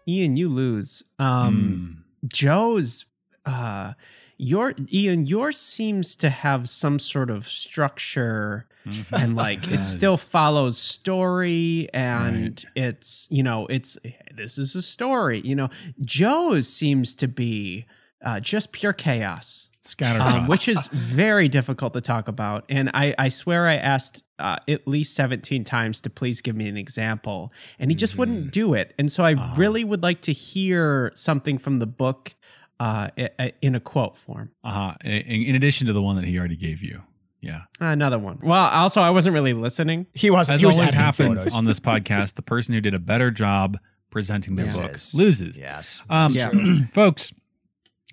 [0.08, 1.02] Ian, you lose.
[1.18, 2.28] Um, Hmm.
[2.28, 3.04] Joe's,
[3.46, 3.92] uh,
[4.38, 9.14] your Ian, yours seems to have some sort of structure Mm-hmm.
[9.14, 9.90] and like it does.
[9.90, 13.96] still follows story and it's you know it's
[14.36, 15.70] this is a story you know
[16.02, 17.86] joe's seems to be
[18.24, 20.20] uh, just pure chaos Scattershot.
[20.20, 22.64] um, which is very difficult to talk about.
[22.70, 26.68] And I, I swear I asked uh, at least 17 times to please give me
[26.68, 28.94] an example, and he just wouldn't do it.
[28.98, 29.54] And so I Uh-huh.
[29.56, 32.34] really would like to hear something from the book
[32.80, 34.50] uh, i- i- in a quote form.
[34.64, 34.94] uh-huh.
[35.04, 35.10] In,
[35.50, 37.02] in addition to the one that he already gave you.
[37.40, 37.64] Yeah.
[37.78, 38.38] Another one.
[38.42, 40.06] Well, also, I wasn't really listening.
[40.14, 40.54] He wasn't.
[40.54, 41.54] As he was always editing happens photos.
[41.54, 43.76] on this podcast, the person who did a better job
[44.10, 45.14] presenting their book Loses.
[45.14, 45.58] loses.
[45.58, 46.02] Yes.
[46.08, 46.50] Um, Yeah.
[46.92, 47.32] folks,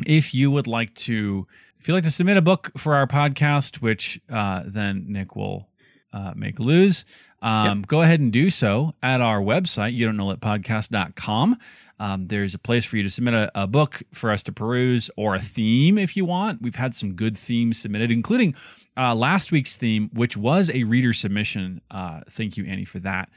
[0.06, 1.48] if you would like to,
[1.80, 5.68] if you'd like to submit a book for our podcast, which uh, then Nick will
[6.14, 7.06] uh, make lose,
[7.42, 11.58] um, go ahead and do so at our website, you don't know it podcast.com.
[12.00, 15.12] Um, there's a place for you to submit a, a book for us to peruse
[15.16, 16.62] or a theme if you want.
[16.62, 18.56] We've had some good themes submitted, including
[18.98, 21.82] uh, last week's theme, which was a reader submission.
[21.92, 23.30] Uh, thank you, Annie, for that.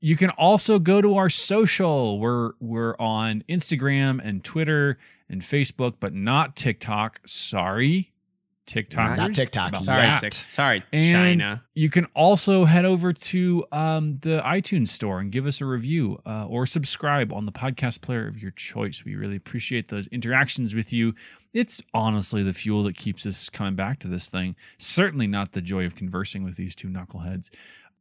[0.00, 2.20] You can also go to our social.
[2.20, 7.20] We're we're on Instagram and Twitter and Facebook, but not TikTok.
[7.26, 8.12] Sorry,
[8.68, 9.16] TikTok.
[9.16, 11.64] Not TikTok About Sorry, Sorry, And China.
[11.74, 16.20] You can also head over to um, the iTunes store and give us a review
[16.24, 19.04] uh, or subscribe on the podcast player of your choice.
[19.04, 21.14] We really appreciate those interactions with you.
[21.54, 24.54] It's honestly the fuel that keeps us coming back to this thing.
[24.76, 27.50] Certainly not the joy of conversing with these two knuckleheads.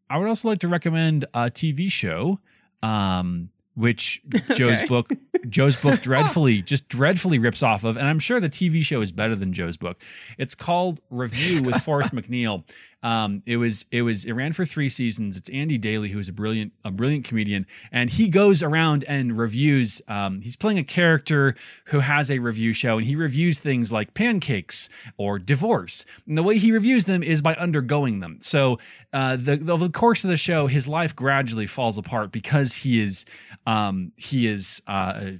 [0.09, 2.39] I would also like to recommend a TV show,
[2.81, 4.21] um, which
[4.55, 4.87] Joe's Okay.
[4.87, 5.11] book,
[5.49, 7.97] Joe's book, dreadfully, just dreadfully rips off of.
[7.97, 10.01] And I'm sure the TV show is better than Joe's book.
[10.37, 12.63] It's called Review with Forrest McNeil.
[13.03, 15.37] Um, it was it was it ran for three seasons.
[15.37, 19.37] It's Andy Daly, who is a brilliant a brilliant comedian, and he goes around and
[19.37, 20.01] reviews.
[20.07, 24.13] Um, he's playing a character who has a review show, and he reviews things like
[24.15, 26.05] pancakes or divorce.
[26.27, 28.39] And the way he reviews them is by undergoing them.
[28.41, 28.79] So
[29.13, 33.01] uh, the over the course of the show, his life gradually falls apart because he
[33.01, 33.25] is
[33.67, 35.33] um, he is uh,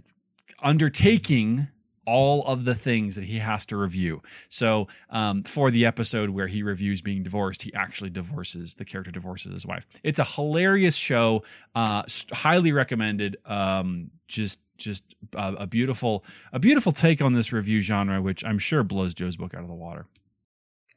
[0.62, 1.70] undertaking
[2.08, 4.22] all of the things that he has to review.
[4.50, 9.12] So, um, for the episode where he reviews being divorced, he actually divorces the character
[9.12, 9.86] divorces his wife.
[10.04, 11.44] It's a hilarious show,
[11.76, 13.38] uh, highly recommended.
[13.46, 18.58] Um, just just a, a beautiful a beautiful take on this review genre, which I'm
[18.60, 20.06] sure blows Joe's book out of the water.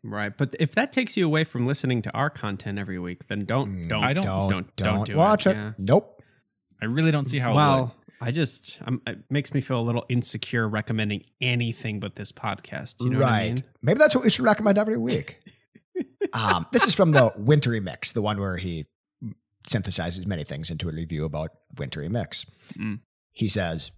[0.02, 3.44] Right, but if that takes you away from listening to our content every week, then
[3.44, 5.56] don't Mm, don't I don't- don't don't, don't do watch it.
[5.56, 5.72] Yeah.
[5.76, 6.22] Nope.
[6.80, 7.50] I really don't see how.
[7.52, 7.56] it.
[7.56, 12.32] Well, I just um, it makes me feel a little insecure recommending anything but this
[12.32, 12.96] podcast.
[13.00, 13.28] You know right.
[13.28, 13.64] what I mean?
[13.82, 15.40] Maybe that's what we should recommend every week.
[16.32, 18.86] um, this is from the Wintry Mix, the one where he
[19.66, 22.46] synthesizes many things into a review about Wintry Mix.
[22.74, 23.00] Mm.
[23.32, 23.90] He says,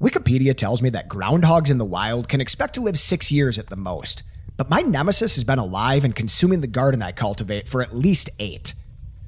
[0.00, 3.68] Wikipedia tells me that groundhogs in the wild can expect to live six years at
[3.68, 4.22] the most,
[4.56, 8.30] but my nemesis has been alive and consuming the garden I cultivate for at least
[8.38, 8.74] eight.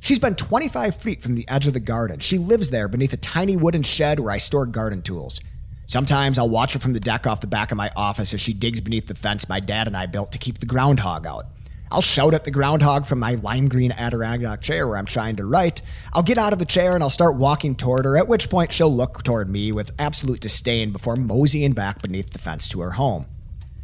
[0.03, 2.19] She's been 25 feet from the edge of the garden.
[2.19, 5.41] She lives there beneath a tiny wooden shed where I store garden tools.
[5.87, 8.53] Sometimes I'll watch her from the deck off the back of my office as she
[8.53, 11.47] digs beneath the fence my dad and I built to keep the groundhog out.
[11.89, 15.45] I'll shout at the groundhog from my lime green Adirondack chair where I'm trying to
[15.45, 15.83] write.
[16.13, 18.73] I'll get out of the chair and I'll start walking toward her, at which point
[18.73, 22.93] she'll look toward me with absolute disdain before moseying back beneath the fence to her
[22.93, 23.27] home.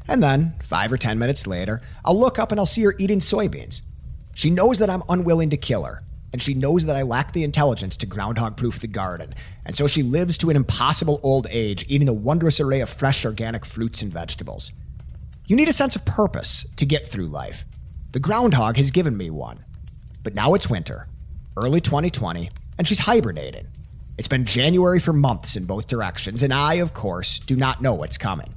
[0.09, 3.21] And then, five or ten minutes later, I'll look up and I'll see her eating
[3.21, 3.83] soybeans.
[4.35, 6.03] She knows that I'm unwilling to kill her,
[6.33, 9.33] and she knows that I lack the intelligence to groundhog proof the garden,
[9.65, 13.25] and so she lives to an impossible old age, eating a wondrous array of fresh
[13.25, 14.73] organic fruits and vegetables.
[15.47, 17.65] You need a sense of purpose to get through life.
[18.13, 19.65] The groundhog has given me one.
[20.23, 21.09] But now it's winter,
[21.57, 23.69] early 2020, and she's hibernating.
[24.19, 27.95] It's been January for months in both directions, and I, of course, do not know
[27.95, 28.53] what's coming.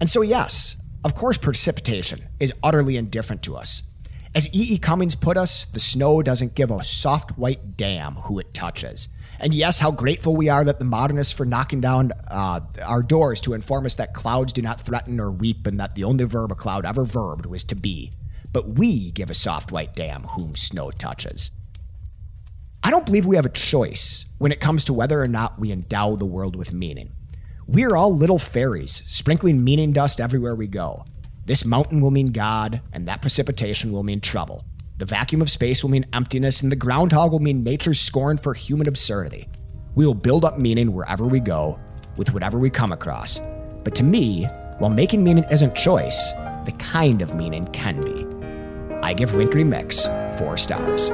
[0.00, 3.84] And so, yes, of course, precipitation is utterly indifferent to us.
[4.34, 4.74] As E.
[4.74, 4.78] E.
[4.78, 9.08] Cummings put us, the snow doesn't give a soft white damn who it touches.
[9.38, 13.42] And yes, how grateful we are that the modernists for knocking down uh, our doors
[13.42, 16.50] to inform us that clouds do not threaten or weep and that the only verb
[16.50, 18.12] a cloud ever verbed was to be.
[18.52, 21.50] But we give a soft white damn whom snow touches.
[22.82, 25.70] I don't believe we have a choice when it comes to whether or not we
[25.70, 27.12] endow the world with meaning.
[27.66, 31.04] We are all little fairies, sprinkling meaning dust everywhere we go.
[31.44, 34.64] This mountain will mean God, and that precipitation will mean trouble.
[34.98, 38.54] The vacuum of space will mean emptiness, and the groundhog will mean nature's scorn for
[38.54, 39.48] human absurdity.
[39.96, 41.80] We will build up meaning wherever we go,
[42.16, 43.40] with whatever we come across.
[43.82, 44.44] But to me,
[44.78, 46.32] while making meaning isn't choice,
[46.64, 48.24] the kind of meaning can be.
[49.02, 50.06] I give Wintry Mix
[50.38, 51.10] four stars.